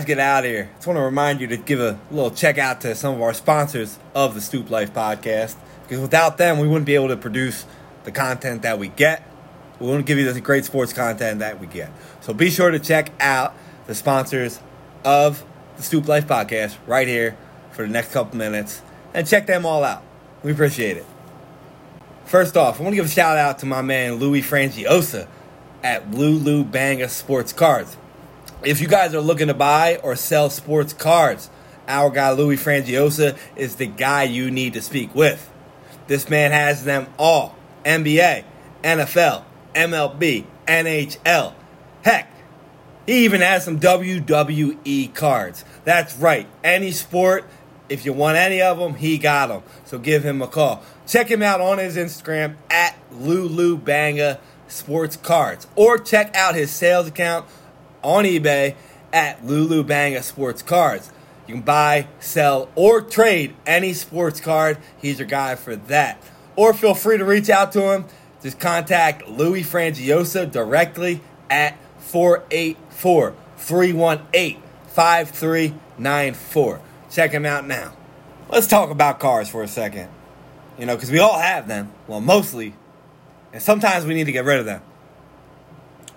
[0.00, 2.30] Guys get out of here, I just want to remind you to give a little
[2.30, 5.56] check out to some of our sponsors of the Stoop Life podcast.
[5.82, 7.66] Because without them, we wouldn't be able to produce
[8.04, 9.22] the content that we get.
[9.78, 11.90] We wouldn't give you the great sports content that we get.
[12.22, 13.54] So be sure to check out
[13.86, 14.60] the sponsors
[15.04, 15.44] of
[15.76, 17.36] the Stoop Life podcast right here
[17.72, 18.80] for the next couple minutes
[19.12, 20.02] and check them all out.
[20.42, 21.06] We appreciate it.
[22.24, 25.26] First off, I want to give a shout out to my man Louis Frangiosa
[25.82, 27.96] at Lulu Banga Sports Cards.
[28.62, 31.48] If you guys are looking to buy or sell sports cards,
[31.88, 35.50] our guy Louis Frangiosa is the guy you need to speak with.
[36.08, 38.44] This man has them all NBA,
[38.82, 41.54] NFL, MLB, NHL.
[42.02, 42.30] Heck,
[43.06, 45.64] he even has some WWE cards.
[45.84, 47.46] That's right, any sport,
[47.88, 49.62] if you want any of them, he got them.
[49.86, 50.82] So give him a call.
[51.06, 54.38] Check him out on his Instagram at Lulu Banga
[54.68, 57.46] Sports Cards or check out his sales account
[58.02, 58.74] on eBay
[59.12, 61.10] at Lulu Banga Sports Cards.
[61.46, 64.78] You can buy, sell, or trade any sports card.
[65.02, 66.22] He's your guy for that.
[66.54, 68.04] Or feel free to reach out to him.
[68.42, 76.80] Just contact Louis Frangiosa directly at 484 318 5394.
[77.10, 77.94] Check him out now.
[78.48, 80.08] Let's talk about cars for a second.
[80.78, 81.92] You know, because we all have them.
[82.06, 82.74] Well, mostly.
[83.52, 84.82] And sometimes we need to get rid of them.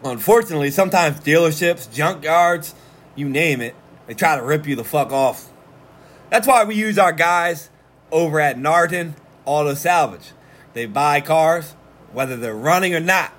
[0.03, 2.73] Unfortunately, sometimes dealerships, junkyards,
[3.15, 3.75] you name it,
[4.07, 5.49] they try to rip you the fuck off.
[6.29, 7.69] That's why we use our guys
[8.11, 9.13] over at Narton
[9.45, 10.31] Auto Salvage.
[10.73, 11.75] They buy cars,
[12.11, 13.33] whether they're running or not.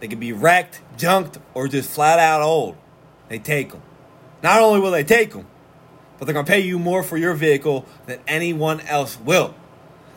[0.00, 2.76] They can be wrecked, junked, or just flat out old.
[3.28, 3.82] They take them.
[4.42, 5.46] Not only will they take them,
[6.18, 9.54] but they're going to pay you more for your vehicle than anyone else will.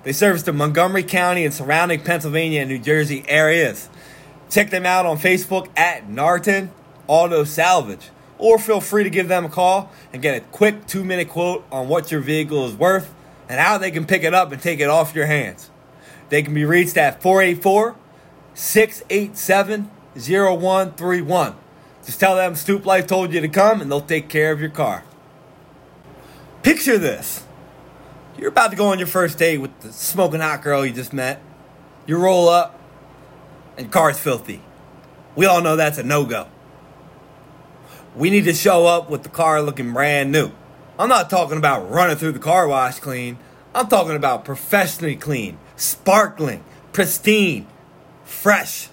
[0.04, 3.90] They service the Montgomery County and surrounding Pennsylvania and New Jersey areas.
[4.50, 6.70] Check them out on Facebook at Narton
[7.08, 8.10] Auto Salvage.
[8.38, 11.66] Or feel free to give them a call and get a quick two minute quote
[11.72, 13.14] on what your vehicle is worth
[13.48, 15.70] and how they can pick it up and take it off your hands.
[16.30, 17.96] They can be reached at 484
[18.54, 21.56] 687 0131.
[22.06, 24.70] Just tell them Stoop Life told you to come and they'll take care of your
[24.70, 25.04] car.
[26.62, 27.46] Picture this
[28.38, 31.14] you're about to go on your first date with the smoking hot girl you just
[31.14, 31.42] met.
[32.06, 32.80] You roll up,
[33.78, 34.62] and car's filthy.
[35.36, 36.48] We all know that's a no go.
[38.16, 40.52] We need to show up with the car looking brand new.
[40.98, 43.38] I'm not talking about running through the car wash clean.
[43.74, 47.68] I'm talking about professionally clean, sparkling, pristine,
[48.24, 48.88] fresh.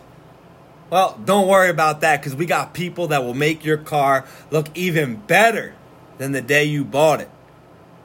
[0.91, 4.67] Well, don't worry about that because we got people that will make your car look
[4.75, 5.75] even better
[6.19, 7.31] than the day you bought it.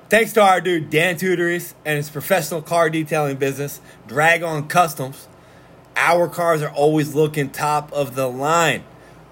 [0.10, 5.28] Thanks to our dude Dan Tudoris and his professional car detailing business, Drag On Customs,
[5.98, 8.84] our cars are always looking top of the line.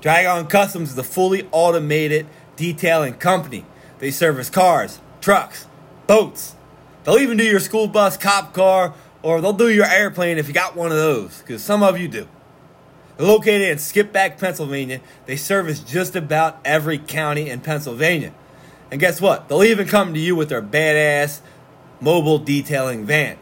[0.02, 2.28] Dragon Customs is a fully automated
[2.58, 3.66] detailing company.
[4.00, 5.68] They service cars, trucks,
[6.08, 6.56] boats.
[7.04, 10.54] They'll even do your school bus, cop car, or they'll do your airplane if you
[10.54, 12.28] got one of those, because some of you do.
[13.18, 15.02] They're located in Skippack, Pennsylvania.
[15.26, 18.34] They service just about every county in Pennsylvania.
[18.92, 19.48] And guess what?
[19.48, 21.40] They'll even come to you with their badass
[22.02, 23.38] mobile detailing van.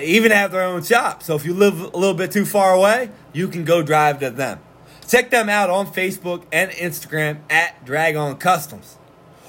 [0.00, 1.22] Even have their own shop.
[1.22, 4.30] So if you live a little bit too far away, you can go drive to
[4.30, 4.60] them.
[5.08, 8.96] Check them out on Facebook and Instagram at Drag On Customs.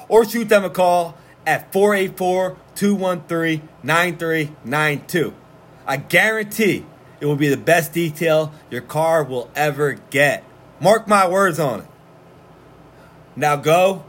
[0.09, 5.33] Or shoot them a call at 484 213 9392.
[5.85, 6.85] I guarantee
[7.19, 10.43] it will be the best detail your car will ever get.
[10.79, 11.87] Mark my words on it.
[13.35, 14.03] Now go,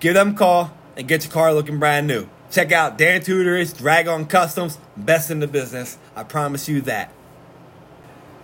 [0.00, 2.28] give them a call, and get your car looking brand new.
[2.52, 5.96] Check out Dan Tudoris, Drag On Customs, best in the business.
[6.14, 7.10] I promise you that.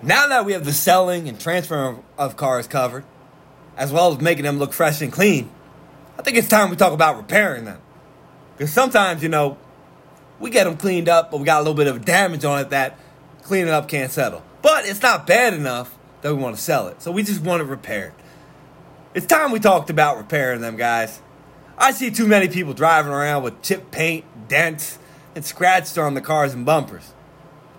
[0.02, 3.04] Now that we have the selling and transfer of cars covered,
[3.76, 5.50] as well as making them look fresh and clean,
[6.18, 7.82] I think it's time we talk about repairing them.
[8.56, 9.58] Because sometimes, you know,
[10.40, 12.70] we get them cleaned up, but we got a little bit of damage on it
[12.70, 12.98] that
[13.42, 14.42] cleaning up can't settle.
[14.62, 17.02] But it's not bad enough that we want to sell it.
[17.02, 18.14] So we just want to repair it repaired.
[19.14, 21.20] It's time we talked about repairing them, guys.
[21.80, 24.98] I see too many people driving around with chipped paint, dents,
[25.36, 27.12] and scratches on the cars and bumpers.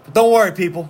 [0.06, 0.90] But don't worry, people.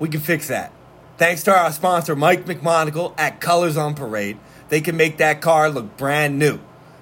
[0.00, 0.72] We can fix that.
[1.16, 4.36] Thanks to our sponsor, Mike McMonagle at Colors on Parade,
[4.68, 6.58] they can make that car look brand new.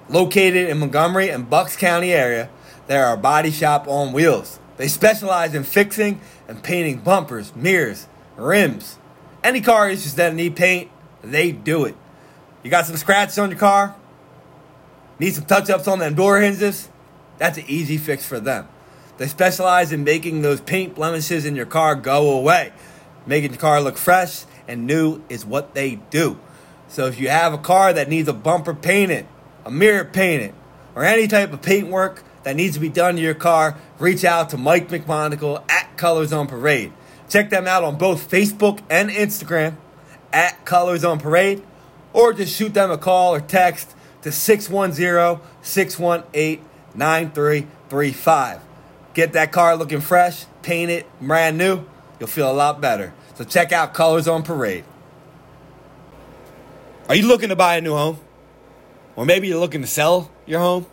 [0.07, 2.49] Located in Montgomery and Bucks County area,
[2.85, 4.59] they are a body shop on wheels.
[4.77, 8.99] They specialize in fixing and painting bumpers, mirrors, rims.
[9.43, 10.91] Any car issues that need paint,
[11.23, 11.95] they do it.
[12.61, 13.95] You got some scratches on your car?
[15.19, 16.89] Need some touch ups on them door hinges?
[17.37, 18.67] That's an easy fix for them.
[19.17, 22.73] They specialize in making those paint blemishes in your car go away.
[23.25, 26.39] Making your car look fresh and new is what they do.
[26.87, 29.25] So if you have a car that needs a bumper painted,
[29.65, 30.53] a mirror painted,
[30.95, 34.23] or any type of paint work that needs to be done to your car, reach
[34.23, 36.91] out to Mike McMonagle at Colors on Parade.
[37.29, 39.77] Check them out on both Facebook and Instagram
[40.31, 41.63] at Colors on Parade,
[42.11, 48.61] or just shoot them a call or text to 610 618 9335.
[49.13, 51.85] Get that car looking fresh, paint it, brand new.
[52.19, 53.13] You'll feel a lot better.
[53.35, 54.85] So check out Colors on Parade.
[57.09, 58.19] Are you looking to buy a new home?
[59.15, 60.85] Or maybe you're looking to sell your home?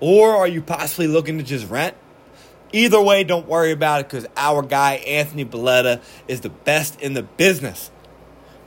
[0.00, 1.96] Or are you possibly looking to just rent?
[2.72, 7.14] Either way, don't worry about it because our guy, Anthony Belletta, is the best in
[7.14, 7.90] the business.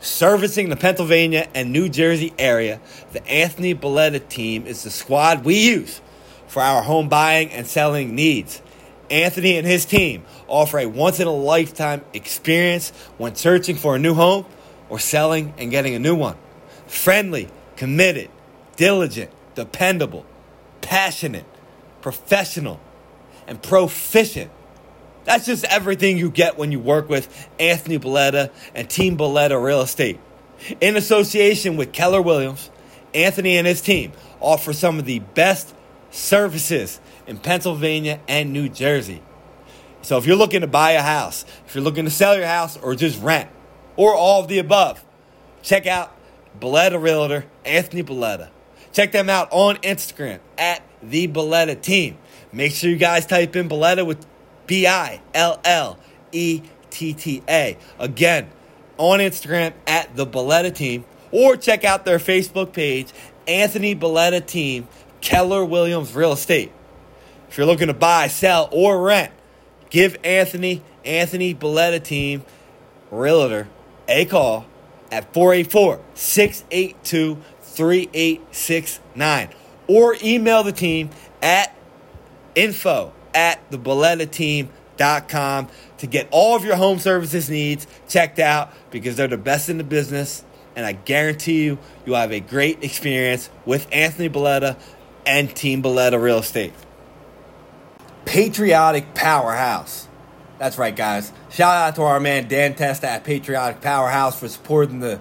[0.03, 2.81] Servicing the Pennsylvania and New Jersey area,
[3.13, 6.01] the Anthony Belletta team is the squad we use
[6.45, 8.61] for our home buying and selling needs.
[9.09, 13.99] Anthony and his team offer a once in a lifetime experience when searching for a
[13.99, 14.45] new home
[14.89, 16.35] or selling and getting a new one.
[16.85, 17.47] Friendly,
[17.77, 18.29] committed,
[18.75, 20.25] diligent, dependable,
[20.81, 21.45] passionate,
[22.01, 22.81] professional,
[23.47, 24.51] and proficient.
[25.25, 29.81] That's just everything you get when you work with Anthony Belletta and Team Belletta Real
[29.81, 30.19] Estate.
[30.81, 32.69] In association with Keller Williams,
[33.13, 35.73] Anthony and his team offer some of the best
[36.11, 39.21] services in Pennsylvania and New Jersey.
[40.01, 42.77] So if you're looking to buy a house, if you're looking to sell your house
[42.77, 43.49] or just rent,
[43.95, 45.03] or all of the above,
[45.61, 46.15] check out
[46.59, 48.49] Belletta Realtor, Anthony Belletta.
[48.91, 52.17] Check them out on Instagram at the Belletta Team.
[52.51, 54.23] Make sure you guys type in Belletta with
[54.67, 55.97] B I L L
[56.31, 57.77] E T T A.
[57.99, 58.49] Again,
[58.97, 63.11] on Instagram at the Belletta Team, or check out their Facebook page,
[63.47, 64.87] Anthony Belletta Team,
[65.21, 66.71] Keller Williams Real Estate.
[67.49, 69.31] If you're looking to buy, sell, or rent,
[69.89, 72.43] give Anthony, Anthony Belletta Team,
[73.11, 73.67] Realtor,
[74.07, 74.65] a call
[75.11, 79.49] at 484 682 3869
[79.87, 81.09] or email the team
[81.41, 81.75] at
[82.55, 89.27] info at thebellettateam.com to get all of your home services needs checked out because they're
[89.27, 90.43] the best in the business
[90.75, 94.77] and I guarantee you you'll have a great experience with Anthony Belletta
[95.25, 96.73] and Team Belletta Real Estate.
[98.25, 100.07] Patriotic Powerhouse.
[100.57, 101.31] That's right, guys.
[101.49, 105.19] Shout out to our man Dan Testa at Patriotic Powerhouse for supporting the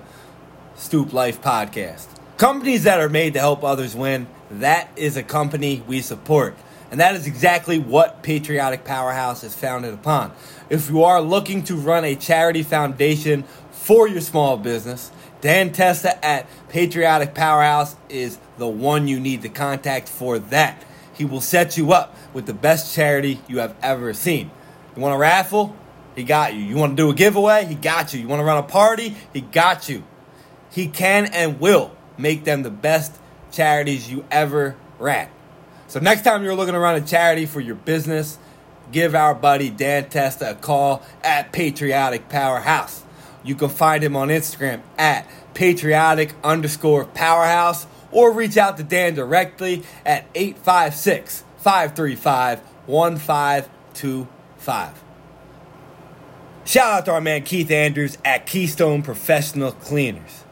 [0.77, 2.07] Stoop Life podcast.
[2.37, 6.57] Companies that are made to help others win, that is a company we support.
[6.93, 10.31] And that is exactly what Patriotic Powerhouse is founded upon.
[10.69, 15.11] If you are looking to run a charity foundation for your small business,
[15.41, 20.85] Dan Testa at Patriotic Powerhouse is the one you need to contact for that.
[21.15, 24.51] He will set you up with the best charity you have ever seen.
[24.95, 25.75] You want a raffle?
[26.15, 26.61] He got you.
[26.61, 27.65] You want to do a giveaway?
[27.65, 28.21] He got you.
[28.21, 29.17] You want to run a party?
[29.33, 30.05] He got you.
[30.71, 33.19] He can and will make them the best
[33.51, 35.31] charities you ever ran.
[35.93, 38.39] So next time you're looking run a charity for your business,
[38.93, 43.03] give our buddy Dan Testa a call at Patriotic Powerhouse.
[43.45, 49.15] You can find him on Instagram at patriotic underscore powerhouse or reach out to Dan
[49.15, 55.05] directly at 856 535 1525.
[56.65, 60.45] Shout out to our man Keith Andrews at Keystone Professional Cleaners.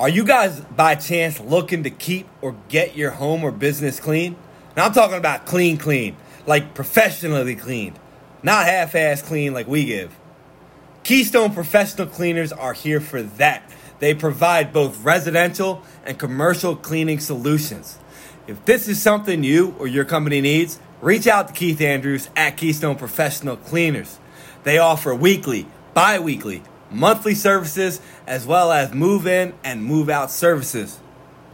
[0.00, 4.34] Are you guys by chance looking to keep or get your home or business clean?
[4.76, 7.98] Now I'm talking about clean, clean, like professionally cleaned,
[8.42, 10.14] not half ass clean like we give.
[11.04, 13.70] Keystone Professional Cleaners are here for that.
[14.00, 17.98] They provide both residential and commercial cleaning solutions.
[18.46, 22.56] If this is something you or your company needs, reach out to Keith Andrews at
[22.56, 24.18] Keystone Professional Cleaners.
[24.64, 30.30] They offer weekly, bi weekly, monthly services, as well as move in and move out
[30.30, 30.98] services.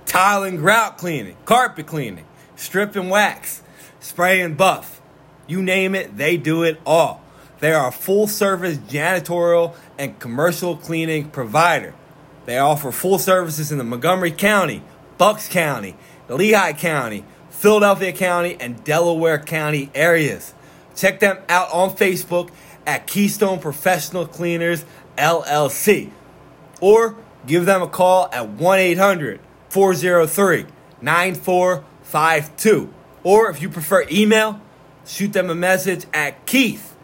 [0.07, 2.25] Tile and grout cleaning, carpet cleaning,
[2.61, 3.63] strip and wax,
[4.01, 5.01] spray and buff.
[5.47, 7.23] You name it, they do it all.
[7.59, 11.95] They are a full service janitorial and commercial cleaning provider.
[12.45, 14.83] They offer full services in the Montgomery County,
[15.19, 15.97] Bucks County,
[16.29, 20.55] Lehigh County, Philadelphia County, and Delaware County areas.
[20.95, 22.51] Check them out on Facebook
[22.87, 24.85] at Keystone Professional Cleaners
[25.17, 26.11] LLC
[26.81, 27.17] or
[27.47, 30.67] give them a call at 1 800 403
[32.13, 32.93] 9452.
[33.23, 34.59] Or if you prefer email,
[35.07, 36.97] shoot them a message at Keith